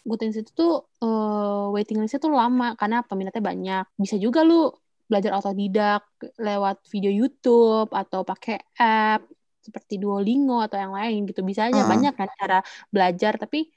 Goethe 0.04 0.28
Institute 0.28 0.56
tuh 0.58 0.74
uh, 1.04 1.72
waiting 1.72 2.02
listnya 2.02 2.20
tuh 2.22 2.34
lama 2.34 2.74
karena 2.76 3.06
peminatnya 3.06 3.44
banyak. 3.44 3.86
Bisa 3.96 4.18
juga 4.18 4.42
lu 4.44 4.70
belajar 5.08 5.40
otodidak 5.40 6.04
lewat 6.36 6.84
video 6.92 7.08
YouTube 7.08 7.88
atau 7.96 8.28
pakai 8.28 8.60
app 8.76 9.24
seperti 9.67 9.99
Duolingo 9.99 10.63
atau 10.63 10.80
yang 10.80 10.95
lain 10.95 11.27
gitu. 11.27 11.43
Bisa 11.43 11.67
aja 11.67 11.84
uh. 11.84 11.88
banyak 11.91 12.13
kan 12.15 12.30
cara 12.39 12.60
belajar 12.88 13.36
tapi 13.36 13.67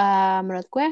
uh, 0.00 0.40
menurut 0.40 0.68
gue 0.72 0.86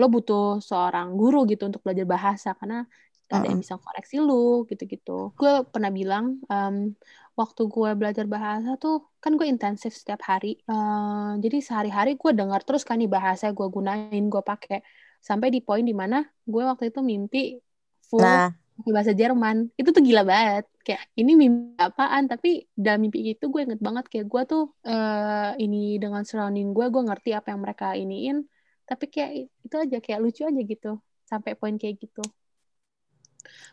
lo 0.00 0.06
butuh 0.08 0.64
seorang 0.64 1.12
guru 1.20 1.44
gitu 1.44 1.68
untuk 1.68 1.84
belajar 1.84 2.08
bahasa 2.08 2.56
karena 2.56 2.88
gak 3.30 3.46
ada 3.46 3.48
yang 3.52 3.60
bisa 3.62 3.76
koreksi 3.78 4.16
lu 4.18 4.64
gitu-gitu. 4.66 5.36
Gue 5.36 5.62
pernah 5.68 5.92
bilang 5.92 6.40
um, 6.48 6.96
waktu 7.38 7.62
gue 7.68 7.90
belajar 7.94 8.26
bahasa 8.26 8.74
tuh 8.80 9.06
kan 9.22 9.36
gue 9.38 9.46
intensif 9.46 9.94
setiap 9.94 10.24
hari 10.26 10.58
uh, 10.66 11.38
jadi 11.38 11.62
sehari-hari 11.62 12.18
gue 12.18 12.32
dengar 12.34 12.64
terus 12.66 12.82
kan 12.82 12.98
nih 12.98 13.06
bahasa 13.06 13.52
gue 13.52 13.66
gunain 13.68 14.24
gue 14.26 14.42
pakai. 14.42 14.82
Sampai 15.20 15.52
di 15.52 15.60
poin 15.60 15.84
di 15.84 15.92
mana 15.92 16.24
gue 16.48 16.62
waktu 16.64 16.88
itu 16.88 17.04
mimpi 17.04 17.60
full 18.08 18.24
nah 18.24 18.50
bahasa 18.88 19.12
Jerman. 19.12 19.68
Itu 19.76 19.92
tuh 19.92 20.00
gila 20.00 20.24
banget. 20.24 20.64
Kayak 20.80 21.02
ini 21.20 21.32
mimpi 21.36 21.76
apaan? 21.76 22.24
Tapi 22.30 22.64
dalam 22.72 23.04
mimpi 23.04 23.36
itu 23.36 23.52
gue 23.52 23.60
inget 23.68 23.80
banget 23.80 24.08
kayak 24.08 24.26
gue 24.26 24.42
tuh 24.48 24.64
uh, 24.88 25.52
ini 25.60 26.00
dengan 26.00 26.24
surrounding 26.24 26.72
gue 26.72 26.86
gue 26.88 27.02
ngerti 27.04 27.30
apa 27.36 27.52
yang 27.52 27.60
mereka 27.60 27.92
iniin. 27.92 28.48
Tapi 28.88 29.04
kayak 29.12 29.30
itu 29.68 29.74
aja 29.76 29.98
kayak 30.00 30.20
lucu 30.24 30.42
aja 30.48 30.60
gitu 30.60 30.92
sampai 31.28 31.54
poin 31.54 31.76
kayak 31.76 32.00
gitu. 32.00 32.24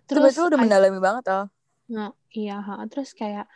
Terus 0.08 0.36
itu 0.36 0.44
udah 0.46 0.60
mendalami 0.60 1.00
banget 1.00 1.26
oh? 1.32 1.46
Nah, 1.88 2.12
iya 2.36 2.60
ha. 2.60 2.84
terus 2.92 3.16
kayak 3.16 3.48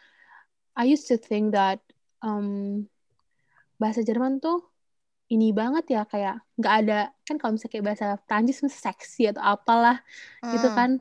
I 0.76 0.88
used 0.88 1.08
to 1.12 1.20
think 1.20 1.52
that 1.52 1.84
um, 2.24 2.88
bahasa 3.76 4.02
Jerman 4.02 4.40
tuh 4.40 4.72
ini 5.32 5.56
banget 5.56 5.96
ya 5.96 6.04
kayak 6.04 6.44
nggak 6.60 6.76
ada 6.86 7.00
kan 7.24 7.36
kalau 7.40 7.56
misalnya 7.56 7.72
kayak 7.72 7.88
bahasa 7.88 8.08
Prancis 8.28 8.60
seksi 8.68 9.32
atau 9.32 9.40
apalah 9.40 10.04
gitu 10.04 10.44
hmm. 10.44 10.52
gitu 10.60 10.68
kan 10.76 10.92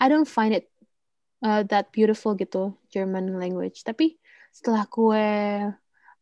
I 0.00 0.06
don't 0.10 0.28
find 0.28 0.54
it 0.54 0.70
uh, 1.44 1.62
that 1.68 1.92
beautiful 1.94 2.34
gitu 2.34 2.74
German 2.90 3.36
language. 3.38 3.84
Tapi 3.84 4.18
setelah 4.54 4.86
gue 4.86 5.28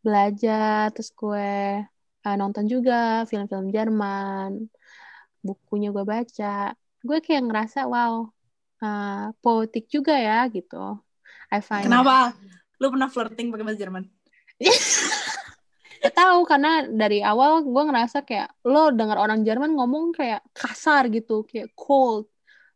belajar 0.03 0.91
terus 0.91 1.15
gue 1.15 1.51
uh, 2.27 2.37
nonton 2.39 2.67
juga 2.67 3.23
film-film 3.31 3.71
Jerman 3.71 4.67
bukunya 5.43 5.95
gue 5.95 6.03
baca 6.03 6.75
gue 7.03 7.19
kayak 7.19 7.43
ngerasa 7.51 7.87
wow 7.87 8.31
uh, 8.83 9.31
poetik 9.43 9.91
juga 9.91 10.15
ya 10.19 10.47
gitu. 10.51 10.99
I 11.53 11.61
find 11.61 11.87
kenapa? 11.87 12.33
Lu 12.81 12.91
pernah 12.91 13.07
flirting 13.07 13.53
pakai 13.53 13.65
bahasa 13.67 13.79
Jerman? 13.79 14.05
Gak 16.03 16.19
tahu 16.19 16.43
karena 16.51 16.83
dari 16.91 17.23
awal 17.23 17.63
gue 17.63 17.83
ngerasa 17.87 18.27
kayak 18.27 18.67
lo 18.67 18.91
dengar 18.91 19.23
orang 19.23 19.47
Jerman 19.47 19.79
ngomong 19.79 20.11
kayak 20.11 20.43
kasar 20.51 21.07
gitu 21.15 21.47
kayak 21.47 21.71
cold 21.79 22.32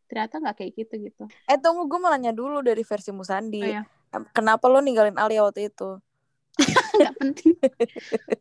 ternyata 0.07 0.39
nggak 0.39 0.55
kayak 0.55 0.71
gitu 0.73 0.93
gitu. 1.11 1.23
Eh 1.45 1.59
tunggu 1.59 1.85
gue 1.85 1.99
mau 1.99 2.09
nanya 2.09 2.31
dulu 2.31 2.63
dari 2.63 2.81
versi 2.81 3.11
Musandi. 3.11 3.61
Oh, 3.61 3.67
iya. 3.67 3.83
kenapa 4.31 4.65
lo 4.71 4.79
ninggalin 4.79 5.19
Alia 5.19 5.43
waktu 5.43 5.67
itu? 5.67 5.99
Nggak 6.97 7.13
penting. 7.21 7.53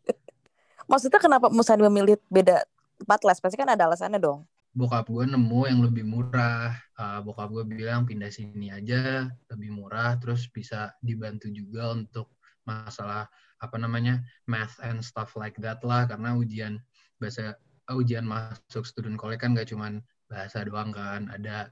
Maksudnya 0.91 1.21
kenapa 1.21 1.51
Musandi 1.51 1.83
memilih 1.85 2.17
beda 2.31 2.65
tempat 3.03 3.21
les? 3.27 3.43
Pasti 3.43 3.59
kan 3.59 3.69
ada 3.69 3.91
alasannya 3.91 4.23
dong. 4.23 4.47
Bokap 4.77 5.09
gue 5.09 5.25
nemu 5.27 5.61
yang 5.67 5.81
lebih 5.83 6.05
murah. 6.07 6.73
Uh, 6.97 7.21
bokap 7.21 7.51
gue 7.51 7.65
bilang 7.67 8.07
pindah 8.07 8.31
sini 8.31 8.71
aja 8.71 9.27
lebih 9.51 9.75
murah, 9.75 10.17
terus 10.21 10.47
bisa 10.49 10.95
dibantu 11.03 11.51
juga 11.51 11.93
untuk 11.93 12.33
masalah 12.65 13.27
apa 13.57 13.77
namanya 13.81 14.21
math 14.45 14.77
and 14.85 15.03
stuff 15.03 15.35
like 15.35 15.59
that 15.59 15.83
lah. 15.83 16.07
Karena 16.07 16.39
ujian 16.39 16.79
bahasa 17.19 17.57
ujian 17.95 18.27
masuk 18.27 18.83
student 18.83 19.15
college 19.15 19.39
kan 19.39 19.55
gak 19.55 19.71
cuman 19.71 20.03
bahasa 20.27 20.67
doang 20.67 20.91
kan 20.91 21.31
ada 21.31 21.71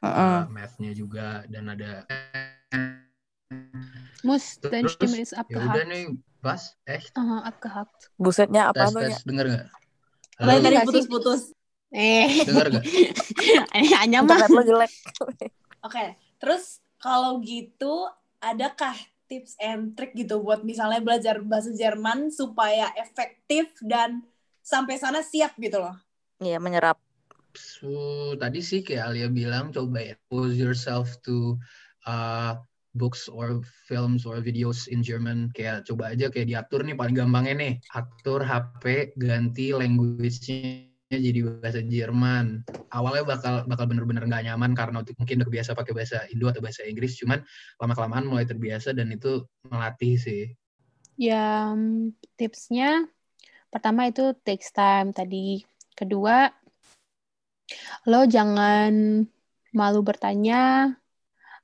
uh 0.00 0.08
-uh. 0.08 0.20
uh, 0.20 0.42
mathnya 0.48 0.92
juga 0.96 1.44
dan 1.52 1.72
ada 1.72 2.04
Mus, 4.20 4.60
dein 4.60 4.84
Stimme 4.84 5.24
ist 5.24 5.32
abgehakt. 5.32 5.64
Ya 5.64 5.80
udah 5.80 5.84
nih, 5.88 6.04
Bas, 6.44 6.76
echt? 6.84 7.12
Uh, 7.16 7.40
abgehakt. 7.40 8.12
Busetnya 8.20 8.68
apa 8.68 8.92
tes, 8.92 8.92
tes, 8.92 9.24
denger 9.24 9.46
gak? 9.48 9.66
Halo? 10.36 10.60
Tadi 10.60 10.76
putus-putus. 10.84 11.42
Eh. 11.88 12.44
Dengar 12.44 12.68
gak? 12.68 12.84
Hanya 14.04 14.20
mah. 14.20 14.44
lo 14.44 14.60
jelek. 14.60 14.92
Oke, 15.86 16.20
terus 16.36 16.84
kalau 17.00 17.40
gitu, 17.40 18.12
adakah 18.44 18.92
tips 19.24 19.56
and 19.56 19.96
trick 19.96 20.12
gitu 20.12 20.44
buat 20.44 20.68
misalnya 20.68 21.00
belajar 21.00 21.40
bahasa 21.40 21.72
Jerman 21.72 22.28
supaya 22.28 22.92
efektif 23.00 23.72
dan 23.80 24.20
sampai 24.60 25.00
sana 25.00 25.24
siap 25.24 25.56
gitu 25.56 25.80
loh? 25.80 25.96
Iya, 26.44 26.60
menyerap. 26.60 27.00
So, 27.54 27.90
tadi 28.38 28.62
sih 28.62 28.84
kayak 28.86 29.14
Alia 29.14 29.28
bilang, 29.30 29.74
coba 29.74 30.02
expose 30.02 30.54
yourself 30.54 31.18
to 31.26 31.58
uh, 32.06 32.58
books 32.94 33.30
or 33.30 33.62
films 33.86 34.26
or 34.26 34.42
videos 34.42 34.90
in 34.90 35.02
German 35.02 35.50
kayak 35.54 35.86
coba 35.86 36.10
aja 36.10 36.26
kayak 36.26 36.50
diatur 36.50 36.82
nih 36.82 36.98
paling 36.98 37.14
gampangnya 37.14 37.54
nih 37.54 37.72
atur 37.94 38.42
HP 38.42 39.14
ganti 39.14 39.70
language-nya 39.70 40.90
jadi 41.10 41.42
bahasa 41.42 41.82
Jerman. 41.82 42.62
Awalnya 42.94 43.26
bakal 43.26 43.54
bakal 43.66 43.90
bener-bener 43.90 44.22
nggak 44.30 44.46
nyaman 44.46 44.78
karena 44.78 45.02
mungkin 45.02 45.42
udah 45.42 45.46
kebiasa 45.50 45.74
pakai 45.74 45.90
bahasa 45.90 46.22
Indo 46.30 46.46
atau 46.46 46.62
bahasa 46.62 46.86
Inggris, 46.86 47.18
cuman 47.18 47.42
lama 47.82 47.94
kelamaan 47.98 48.30
mulai 48.30 48.46
terbiasa 48.46 48.94
dan 48.94 49.10
itu 49.10 49.42
melatih 49.66 50.14
sih. 50.14 50.54
Ya 51.18 51.74
tipsnya 52.38 53.10
pertama 53.74 54.06
itu 54.06 54.38
takes 54.46 54.70
time 54.70 55.10
tadi. 55.10 55.66
Kedua 55.98 56.48
lo 58.08 58.26
jangan 58.26 59.22
malu 59.70 60.00
bertanya, 60.02 60.92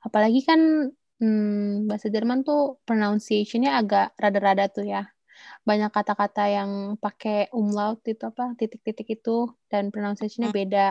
apalagi 0.02 0.40
kan 0.46 0.90
hmm, 1.18 1.90
bahasa 1.90 2.06
Jerman 2.12 2.46
tuh 2.46 2.78
pronunciation-nya 2.86 3.80
agak 3.80 4.14
rada-rada 4.20 4.70
tuh 4.70 4.86
ya 4.86 5.10
banyak 5.66 5.90
kata-kata 5.90 6.46
yang 6.48 6.70
pakai 6.96 7.50
umlaut 7.52 8.00
itu 8.06 8.22
apa 8.22 8.54
titik-titik 8.54 9.18
itu 9.20 9.50
dan 9.66 9.90
pronunciation-nya 9.90 10.50
hmm. 10.50 10.58
beda. 10.62 10.86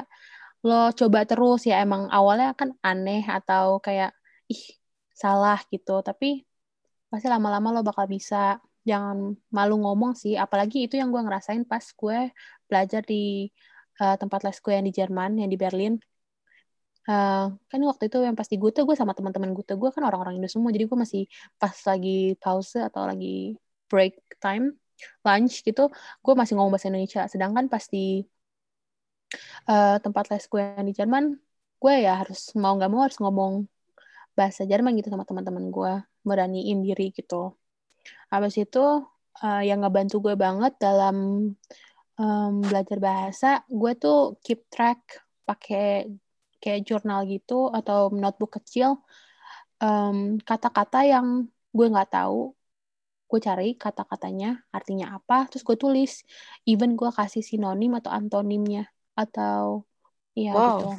Lo 0.65 0.91
coba 0.91 1.23
terus 1.23 1.63
ya 1.63 1.79
emang 1.81 2.11
awalnya 2.11 2.51
kan 2.57 2.75
aneh 2.83 3.23
atau 3.25 3.79
kayak 3.79 4.11
ih 4.51 4.63
salah 5.15 5.57
gitu, 5.71 6.03
tapi 6.03 6.43
pasti 7.07 7.27
lama-lama 7.31 7.79
lo 7.79 7.81
bakal 7.81 8.05
bisa. 8.09 8.59
Jangan 8.85 9.33
malu 9.49 9.81
ngomong 9.81 10.13
sih, 10.13 10.37
apalagi 10.37 10.85
itu 10.85 11.01
yang 11.01 11.09
gue 11.09 11.17
ngerasain 11.17 11.65
pas 11.65 11.81
gue 11.81 12.29
belajar 12.69 13.01
di 13.01 13.49
uh, 14.01 14.15
tempat 14.21 14.39
les 14.45 14.57
gue 14.59 14.73
yang 14.73 14.85
di 14.85 14.93
Jerman, 14.93 15.31
yang 15.41 15.49
di 15.51 15.59
Berlin. 15.59 15.93
Uh, 17.05 17.53
kan 17.69 17.79
waktu 17.85 18.09
itu 18.09 18.17
yang 18.25 18.33
pas 18.33 18.49
di 18.49 18.57
Gute 18.57 18.81
gue 18.81 18.97
sama 18.97 19.13
teman-teman 19.13 19.53
Gute 19.53 19.77
gue 19.77 19.89
kan 19.93 20.01
orang-orang 20.01 20.41
Indo 20.41 20.49
semua. 20.49 20.73
Jadi 20.73 20.89
gue 20.89 20.97
masih 20.97 21.23
pas 21.61 21.75
lagi 21.85 22.33
pause 22.41 22.81
atau 22.81 23.05
lagi 23.05 23.53
break 23.89 24.41
time 24.41 24.73
lunch 25.27 25.61
gitu 25.67 25.91
gue 26.23 26.33
masih 26.33 26.57
ngomong 26.57 26.73
bahasa 26.73 26.89
Indonesia. 26.89 27.29
Sedangkan 27.29 27.69
pas 27.69 27.83
di 27.85 28.25
uh, 29.69 29.97
tempat 30.01 30.33
les 30.33 30.43
gue 30.49 30.61
yang 30.61 30.87
di 30.87 30.93
Jerman 30.95 31.23
gue 31.81 31.93
ya 32.01 32.23
harus 32.25 32.55
mau 32.57 32.73
nggak 32.73 32.89
mau 32.89 33.01
harus 33.05 33.19
ngomong 33.21 33.53
bahasa 34.33 34.65
Jerman 34.65 34.97
gitu 34.99 35.13
sama 35.13 35.23
teman-teman 35.27 35.69
gue 35.69 35.93
beraniin 36.25 36.81
diri 36.81 37.13
gitu. 37.13 37.53
Habis 38.33 38.65
itu 38.65 39.05
uh, 39.45 39.63
yang 39.63 39.85
ngebantu 39.85 40.25
gue 40.25 40.35
banget 40.35 40.73
dalam 40.81 41.15
um, 42.19 42.63
belajar 42.63 42.97
bahasa 42.99 43.49
gue 43.67 43.91
tuh 43.95 44.39
keep 44.43 44.67
track 44.71 45.23
pakai 45.45 46.09
kayak 46.59 46.81
jurnal 46.87 47.27
gitu 47.29 47.69
atau 47.69 48.09
notebook 48.11 48.57
kecil. 48.61 49.03
Kata-kata 50.41 50.99
um, 51.05 51.09
yang 51.11 51.27
gue 51.75 51.87
nggak 51.91 52.11
tahu 52.15 52.55
gue 53.25 53.41
cari 53.41 53.73
kata-katanya 53.73 54.63
artinya 54.69 55.17
apa 55.17 55.45
terus 55.51 55.61
gue 55.61 55.77
tulis. 55.77 56.23
Even 56.65 56.97
gue 56.97 57.11
kasih 57.11 57.45
sinonim 57.45 57.93
atau 57.99 58.09
antonimnya 58.09 58.89
atau 59.13 59.85
iya 60.33 60.55
wow. 60.55 60.79
gitu. 60.79 60.89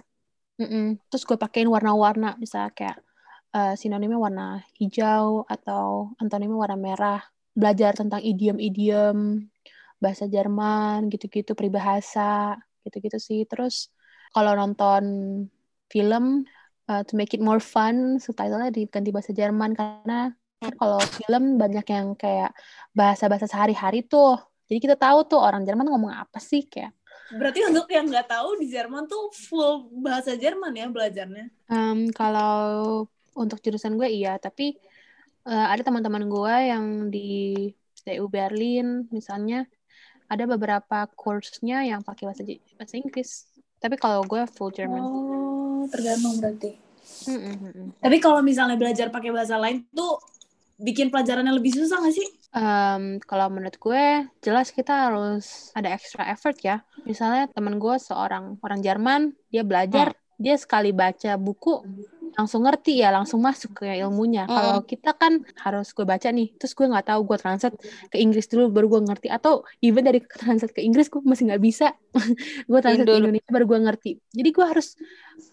Mm 0.57 0.69
-mm. 0.73 0.87
terus 1.13 1.29
gue 1.29 1.37
pakein 1.37 1.69
warna-warna 1.69 2.33
bisa 2.41 2.73
kayak 2.73 3.05
uh, 3.53 3.77
sinonimnya 3.77 4.17
warna 4.17 4.65
hijau 4.81 5.45
atau 5.45 6.17
antonimnya 6.21 6.57
warna 6.57 6.79
merah. 6.79 7.23
Belajar 7.57 7.97
tentang 7.97 8.21
idiom-idiom 8.21 9.49
bahasa 9.99 10.29
Jerman 10.29 11.09
gitu-gitu 11.09 11.57
peribahasa 11.57 12.57
gitu-gitu 12.87 13.19
sih. 13.19 13.43
Terus 13.49 13.91
kalau 14.31 14.53
nonton 14.55 15.05
film 15.89 16.45
uh, 16.91 17.03
to 17.07 17.15
make 17.15 17.33
it 17.33 17.43
more 17.43 17.63
fun 17.63 18.21
subtitlenya 18.21 18.73
diganti 18.73 19.11
bahasa 19.11 19.33
Jerman. 19.33 19.73
Karena 19.73 20.31
kan 20.61 20.73
kalau 20.77 21.01
film 21.01 21.61
banyak 21.61 21.87
yang 21.89 22.15
kayak 22.17 22.53
bahasa-bahasa 22.93 23.49
sehari-hari 23.49 24.05
tuh. 24.07 24.39
Jadi 24.67 24.79
kita 24.83 24.97
tahu 24.99 25.27
tuh 25.31 25.41
orang 25.41 25.63
Jerman 25.63 25.87
ngomong 25.87 26.13
apa 26.13 26.43
sih 26.43 26.67
kayak. 26.67 26.95
Berarti 27.27 27.59
untuk 27.67 27.91
yang 27.91 28.07
nggak 28.07 28.31
tahu 28.31 28.55
di 28.63 28.71
Jerman 28.71 29.11
tuh 29.11 29.35
full 29.35 29.91
bahasa 29.99 30.39
Jerman 30.39 30.75
ya 30.79 30.87
belajarnya? 30.87 31.51
Um, 31.67 32.11
kalau 32.15 33.07
untuk 33.37 33.61
jurusan 33.61 34.01
gue 34.01 34.09
iya 34.09 34.41
tapi 34.41 34.81
uh, 35.45 35.67
ada 35.71 35.85
teman-teman 35.85 36.25
gue 36.27 36.57
yang 36.73 36.85
di 37.13 37.31
TU 38.03 38.27
Berlin 38.33 39.05
misalnya 39.13 39.69
ada 40.27 40.45
beberapa 40.47 41.07
kursnya 41.15 41.87
yang 41.87 42.03
pakai 42.03 42.27
bahasa 42.27 42.43
bahasa 42.77 42.95
Inggris 42.99 43.47
tapi 43.79 43.95
kalau 44.01 44.25
gue 44.27 44.43
full 44.51 44.75
Jerman 44.75 45.03
oh 45.03 45.85
tergantung 45.91 46.39
berarti 46.43 46.77
mm 47.31 47.39
-mm. 47.39 47.87
tapi 48.03 48.17
kalau 48.19 48.43
misalnya 48.43 48.75
belajar 48.75 49.11
pakai 49.15 49.31
bahasa 49.31 49.55
lain 49.57 49.87
tuh 49.95 50.19
bikin 50.77 51.09
pelajarannya 51.09 51.57
lebih 51.57 51.73
susah 51.73 52.05
gak 52.05 52.15
sih? 52.15 52.29
Um, 52.53 53.17
kalau 53.25 53.49
menurut 53.49 53.77
gue, 53.81 54.29
jelas 54.45 54.73
kita 54.73 55.09
harus 55.09 55.73
ada 55.73 55.93
extra 55.93 56.29
effort 56.29 56.57
ya. 56.61 56.85
Misalnya 57.09 57.49
temen 57.53 57.81
gue 57.81 57.97
seorang 57.97 58.61
orang 58.61 58.81
Jerman, 58.85 59.33
dia 59.49 59.65
belajar, 59.65 60.13
hmm. 60.13 60.26
Dia 60.37 60.57
sekali 60.61 60.93
baca 60.93 61.37
buku, 61.41 61.81
langsung 62.37 62.69
ngerti 62.69 63.01
ya 63.01 63.09
langsung 63.09 63.41
masuk 63.41 63.81
ke 63.83 63.89
ilmunya. 63.97 64.45
Mm. 64.45 64.53
kalau 64.53 64.77
kita 64.85 65.11
kan 65.17 65.41
harus 65.65 65.89
gue 65.97 66.05
baca 66.05 66.29
nih 66.29 66.53
terus 66.61 66.77
gue 66.77 66.85
nggak 66.85 67.09
tahu 67.09 67.21
gue 67.25 67.39
translate 67.41 67.77
ke 68.13 68.21
Inggris 68.21 68.45
dulu 68.47 68.69
baru 68.69 68.87
gue 68.93 69.03
ngerti. 69.09 69.29
Atau 69.33 69.65
even 69.81 70.05
dari 70.05 70.21
translate 70.21 70.77
ke 70.77 70.85
Inggris 70.85 71.09
gue 71.09 71.25
masih 71.25 71.49
nggak 71.49 71.63
bisa. 71.65 71.97
Gue 72.71 72.81
translate 72.81 73.09
Indo. 73.09 73.13
ke 73.13 73.21
Indonesia 73.21 73.51
baru 73.53 73.65
gue 73.69 73.79
ngerti. 73.89 74.11
Jadi 74.33 74.49
gue 74.53 74.65
harus 74.65 74.97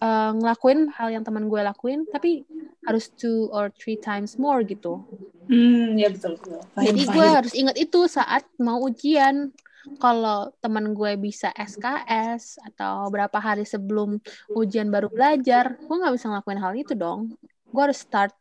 uh, 0.00 0.32
ngelakuin 0.32 0.88
hal 0.96 1.08
yang 1.12 1.24
teman 1.24 1.44
gue 1.48 1.60
lakuin 1.60 2.08
tapi 2.08 2.48
harus 2.84 3.12
two 3.12 3.52
or 3.52 3.68
three 3.76 3.96
times 4.00 4.36
more 4.40 4.64
gitu. 4.64 5.04
Hmm 5.44 5.96
ya 6.00 6.08
betul, 6.08 6.40
betul. 6.40 6.60
jadi 6.80 7.00
gue 7.04 7.26
harus 7.28 7.52
ingat 7.52 7.76
itu 7.76 8.00
saat 8.08 8.48
mau 8.56 8.80
ujian 8.80 9.52
kalau 10.00 10.52
teman 10.60 10.96
gue 10.96 11.16
bisa 11.20 11.52
SKS 11.54 12.60
atau 12.72 13.08
berapa 13.12 13.36
hari 13.36 13.68
sebelum 13.68 14.20
ujian 14.52 14.88
baru 14.88 15.12
belajar, 15.12 15.76
gue 15.76 15.96
nggak 15.96 16.14
bisa 16.16 16.26
ngelakuin 16.32 16.60
hal 16.60 16.72
itu 16.76 16.92
dong. 16.96 17.36
Gue 17.68 17.82
harus 17.84 18.00
start 18.00 18.32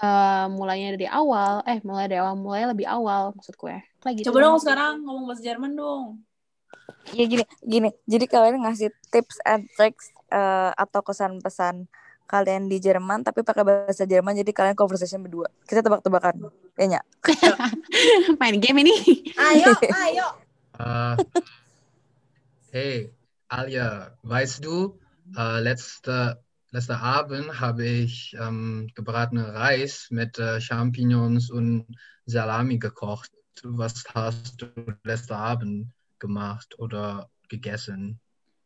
uh, 0.00 0.46
mulainya 0.50 0.94
dari 0.94 1.08
awal, 1.10 1.62
eh 1.66 1.78
mulai 1.82 2.06
dari 2.06 2.20
awal, 2.22 2.36
mulai 2.38 2.62
lebih 2.70 2.86
awal 2.86 3.34
maksud 3.34 3.54
gue. 3.58 3.76
Lagi 4.06 4.22
gitu. 4.22 4.30
Coba 4.30 4.38
dong 4.50 4.58
sekarang 4.62 4.92
ngomong 5.02 5.24
bahasa 5.30 5.42
Jerman 5.42 5.72
dong. 5.74 6.22
Ya 7.12 7.24
gini, 7.28 7.44
gini. 7.64 7.90
Jadi 8.08 8.24
kalian 8.28 8.64
ngasih 8.64 8.90
tips 9.12 9.40
and 9.44 9.68
tricks 9.76 10.10
uh, 10.32 10.72
atau 10.74 11.00
kesan-pesan 11.04 11.86
kalian 12.24 12.72
di 12.72 12.80
Jerman 12.80 13.20
tapi 13.20 13.44
pakai 13.44 13.62
bahasa 13.62 14.08
Jerman 14.08 14.32
jadi 14.32 14.50
kalian 14.50 14.76
conversation 14.76 15.20
berdua. 15.20 15.48
Kita 15.68 15.84
tebak-tebakan. 15.84 16.48
Kayaknya. 16.74 17.00
Main 18.40 18.58
game 18.58 18.84
ini. 18.84 18.94
Ayo, 19.36 19.70
ayo. 19.76 20.43
Uh, 20.78 21.14
hey, 22.72 23.14
Alia, 23.46 24.18
weißt 24.22 24.64
du, 24.64 24.98
uh, 25.38 25.58
letzte, 25.62 26.42
letzte 26.74 26.98
Abend 26.98 27.60
habe 27.60 27.86
ich 27.86 28.34
ähm, 28.40 28.90
gebratene 28.94 29.54
Reis 29.54 30.08
mit 30.10 30.38
äh, 30.38 30.60
Champignons 30.60 31.50
und 31.50 31.86
Salami 32.26 32.78
gekocht. 32.78 33.30
Was 33.62 34.02
hast 34.14 34.60
du 34.60 34.66
letzte 35.04 35.36
Abend 35.36 35.94
gemacht 36.18 36.74
oder 36.78 37.30
gegessen? 37.48 38.18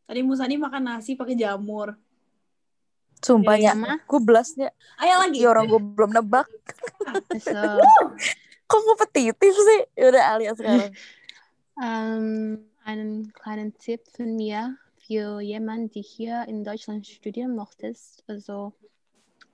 Tadi 0.08 0.24
Musani 0.24 0.56
makan 0.56 0.88
nasi 0.88 1.12
pakai 1.12 1.36
jamur. 1.36 1.92
Sumpah 3.20 3.60
ya, 3.60 3.76
gue 3.76 4.20
belasnya. 4.24 4.72
Ayo 4.96 5.14
lagi. 5.20 5.44
Ya 5.44 5.52
orang 5.52 5.68
gue 5.68 5.80
belum 5.92 6.16
nebak. 6.16 6.48
Kok 8.68 8.80
kompetitif 8.84 9.52
sih? 9.52 9.80
Yaudah 10.00 10.24
Alia 10.32 10.56
sekarang. 10.56 10.96
Ähm, 11.82 12.64
einen 12.84 13.32
kleinen 13.32 13.76
Tipp 13.78 14.00
von 14.16 14.34
mir 14.34 14.76
für 15.06 15.40
jemanden, 15.40 15.90
die 15.90 16.02
hier 16.02 16.44
in 16.48 16.64
Deutschland 16.64 17.06
studieren 17.06 17.54
möchtest, 17.54 18.24
also 18.26 18.72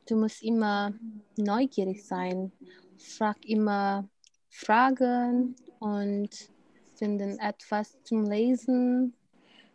du 0.09 0.17
musst 0.17 0.43
immer 0.43 0.93
neugierig 1.37 2.05
sein. 2.05 2.53
Frag 2.99 3.37
immer 3.45 4.09
Fragen 4.49 5.57
und 5.81 6.31
finden 6.97 7.39
etwas 7.39 7.97
zum 8.05 8.25
Lesen. 8.25 9.15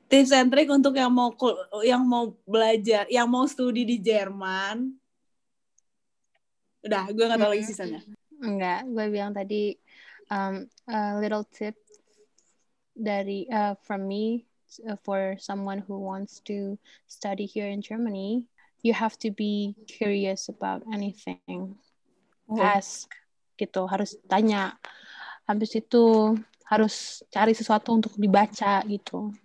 Tips 0.09 0.31
and 0.31 0.49
trick 0.49 0.71
untuk 0.71 0.97
yang 0.97 1.13
mau 1.13 1.29
yang 1.85 2.01
mau 2.01 2.33
belajar, 2.47 3.05
yang 3.13 3.29
mau 3.29 3.45
studi 3.45 3.85
di 3.85 4.01
Jerman. 4.01 4.97
Udah, 6.81 7.11
gue 7.13 7.25
nggak 7.29 7.37
tahu 7.37 7.51
lagi 7.53 7.61
Mm-mm. 7.61 7.71
sisanya. 7.75 8.01
Enggak, 8.41 8.87
gue 8.89 9.05
bilang 9.11 9.35
tadi 9.35 9.77
um, 10.31 10.65
a 10.89 11.19
little 11.21 11.45
tip 11.45 11.77
dari 12.99 13.47
uh, 13.47 13.79
from 13.87 14.05
me 14.05 14.43
uh, 14.83 14.99
for 15.07 15.39
someone 15.39 15.79
who 15.87 15.97
wants 15.97 16.43
to 16.51 16.75
study 17.07 17.47
here 17.47 17.71
in 17.71 17.79
Germany. 17.79 18.45
You 18.83 18.95
have 18.95 19.19
to 19.23 19.31
be 19.31 19.75
curious 19.87 20.47
about 20.47 20.83
anything. 20.91 21.75
Oh. 22.47 22.59
Ask 22.59 23.11
gitu, 23.59 23.87
harus 23.87 24.15
tanya. 24.27 24.75
Habis 25.47 25.79
itu 25.79 26.35
harus 26.63 27.25
cari 27.27 27.51
sesuatu 27.51 27.91
untuk 27.91 28.15
dibaca 28.15 28.79
gitu. 28.87 29.35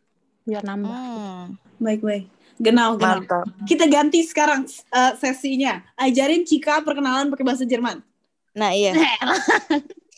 Biar 0.45 0.63
nambah. 0.63 0.93
Hmm, 0.93 1.57
Baik, 1.81 2.05
baik. 2.05 2.27
Genau, 2.61 2.95
genau. 2.95 3.25
mantap. 3.27 3.47
Kita 3.67 3.91
ganti 3.91 4.23
sekarang 4.23 4.69
uh, 4.95 5.13
sesinya. 5.19 5.83
Ajarin 5.99 6.47
Cika 6.47 6.85
perkenalan 6.87 7.33
pakai 7.33 7.43
bahasa 7.43 7.67
Jerman. 7.67 8.03
Nah 8.55 8.71
iya. 8.71 8.95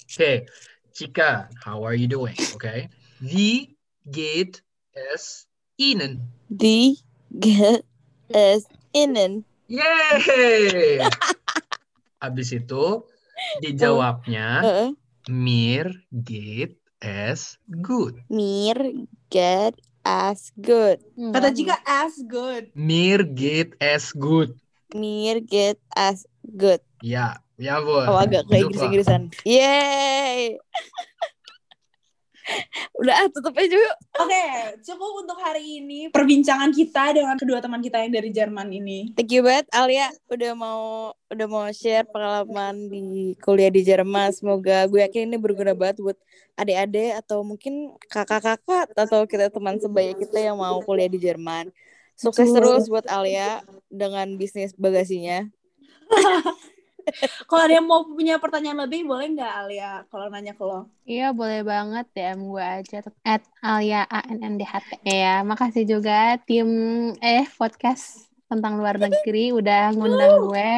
Okay, 0.06 0.46
Chica, 0.94 1.50
how 1.66 1.82
are 1.82 1.98
you 1.98 2.06
doing? 2.06 2.38
Okay. 2.54 2.86
Wie 3.20 3.76
geht 4.04 4.60
es 4.92 5.48
Ihnen? 5.80 6.28
Die 6.52 7.00
geht 7.32 7.84
es 8.28 8.68
innen. 8.92 9.48
Yeay! 9.72 11.00
Habis 12.22 12.52
itu 12.52 13.08
dijawabnya 13.64 14.60
Heeh. 14.60 14.90
mir 15.32 15.96
geht 16.12 16.76
es 17.00 17.56
gut. 17.80 18.20
Mir 18.28 18.76
get 19.32 19.80
as 20.04 20.52
good. 20.60 21.00
Kata 21.16 21.56
Cika, 21.56 21.80
as 21.88 22.20
good. 22.28 22.68
Mir 22.76 23.24
geht 23.24 23.80
es 23.80 24.12
gut. 24.12 24.52
Mir 24.92 25.40
get 25.40 25.80
as 25.96 26.28
good. 26.44 26.84
Ya, 27.00 27.40
ya 27.56 27.80
bu. 27.80 28.04
Oh 28.12 28.20
agak 28.20 28.44
kayak 28.52 28.68
Inggris-Inggrisan. 28.68 29.32
Yeay. 29.48 30.60
Udah 32.96 33.14
ah, 33.22 33.28
tutup 33.28 33.52
aja 33.58 33.74
yuk. 33.74 33.96
Oke, 34.22 34.44
cukup 34.86 35.26
untuk 35.26 35.38
hari 35.42 35.82
ini 35.82 36.08
perbincangan 36.08 36.70
kita 36.72 37.12
dengan 37.12 37.36
kedua 37.36 37.58
teman 37.58 37.82
kita 37.82 38.00
yang 38.00 38.12
dari 38.14 38.30
Jerman 38.30 38.70
ini. 38.72 39.12
Thank 39.12 39.34
you 39.34 39.42
banget 39.42 39.66
Alia 39.74 40.08
udah 40.30 40.52
mau 40.54 40.82
udah 41.28 41.46
mau 41.50 41.66
share 41.74 42.06
pengalaman 42.08 42.88
di 42.88 43.34
kuliah 43.42 43.70
di 43.70 43.82
Jerman. 43.82 44.30
Semoga 44.32 44.86
gue 44.86 45.02
yakin 45.02 45.28
ini 45.28 45.36
berguna 45.36 45.74
banget 45.74 46.00
buat 46.00 46.18
adik-adik 46.56 47.20
atau 47.20 47.44
mungkin 47.44 47.92
kakak-kakak 48.08 48.94
atau 48.96 49.28
kita 49.28 49.52
teman 49.52 49.76
sebaya 49.76 50.16
kita 50.16 50.38
yang 50.40 50.56
mau 50.56 50.80
kuliah 50.80 51.10
di 51.10 51.20
Jerman. 51.20 51.68
Sukses 52.16 52.48
Betul. 52.48 52.56
terus 52.56 52.84
buat 52.88 53.04
Alia 53.12 53.60
dengan 53.92 54.40
bisnis 54.40 54.72
bagasinya. 54.72 55.44
Kalau 57.46 57.62
ada 57.62 57.74
yang 57.78 57.86
mau 57.86 58.02
punya 58.02 58.36
pertanyaan 58.42 58.84
lebih, 58.86 59.06
boleh 59.06 59.30
nggak 59.32 59.52
Alia 59.62 60.02
kalau 60.10 60.26
nanya 60.26 60.52
ke 60.52 60.64
lo? 60.66 60.90
Iya 61.06 61.30
boleh 61.30 61.62
banget 61.62 62.06
DM 62.12 62.40
gue 62.50 62.64
aja 62.64 62.98
at 63.22 63.42
Alia 63.62 64.02
ANNDHT 64.10 65.06
ya. 65.06 65.46
Makasih 65.46 65.86
juga 65.86 66.34
tim 66.42 66.68
eh 67.22 67.46
podcast 67.54 68.26
tentang 68.50 68.78
luar 68.78 68.98
negeri 68.98 69.54
udah 69.54 69.94
ngundang 69.94 70.50
gue. 70.50 70.70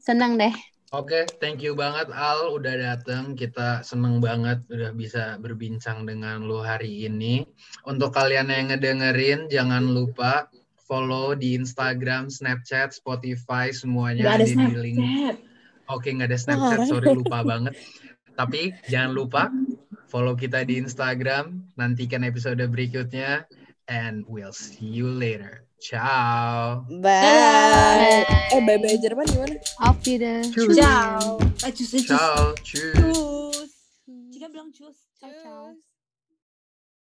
Senang 0.00 0.40
deh. 0.40 0.52
Oke, 0.88 1.28
thank 1.36 1.60
you 1.60 1.76
banget 1.76 2.08
Al 2.16 2.48
udah 2.48 2.72
datang. 2.80 3.36
Kita 3.36 3.84
seneng 3.84 4.24
banget 4.24 4.64
udah 4.72 4.96
bisa 4.96 5.36
berbincang 5.36 6.08
dengan 6.08 6.48
lu 6.48 6.64
hari 6.64 7.04
ini. 7.04 7.44
Untuk 7.84 8.16
kalian 8.16 8.48
yang 8.48 8.72
ngedengerin, 8.72 9.52
jangan 9.52 9.84
lupa 9.84 10.48
follow 10.88 11.36
di 11.36 11.52
Instagram, 11.60 12.32
Snapchat, 12.32 12.96
Spotify, 12.96 13.68
semuanya 13.68 14.32
ada 14.40 14.48
di 14.48 14.56
link. 14.56 14.96
Oke, 15.88 16.12
nggak 16.12 16.28
ada 16.28 16.38
Snapchat, 16.38 16.80
sorry 16.88 17.16
lupa 17.16 17.40
banget. 17.40 17.74
Tapi 18.36 18.70
jangan 18.86 19.12
lupa 19.16 19.42
follow 20.06 20.36
kita 20.36 20.62
di 20.62 20.78
Instagram. 20.78 21.74
Nantikan 21.74 22.22
episode 22.22 22.60
berikutnya. 22.68 23.48
And 23.88 24.28
we'll 24.28 24.52
see 24.52 24.84
you 24.84 25.08
later. 25.08 25.64
Ciao. 25.80 26.84
Bye. 27.00 27.00
Bye. 27.00 28.52
Eh 28.52 28.60
bye-bye 28.60 29.00
Jerman 29.00 29.24
gimana? 29.24 29.56
Auf 29.80 29.96
Wiedersehen. 30.04 30.76
Ciao. 30.76 31.40
Eh, 31.64 31.70
eh, 31.70 31.72
cus. 31.72 31.92
Ciao. 32.04 32.52
Tschüss. 32.60 32.94
Cus. 32.98 33.70
Cika 34.28 34.46
bilang 34.52 34.68
cus. 34.74 35.08
Ciao, 35.16 35.32
ciao. 35.40 35.72
Tschüss. 35.72 35.87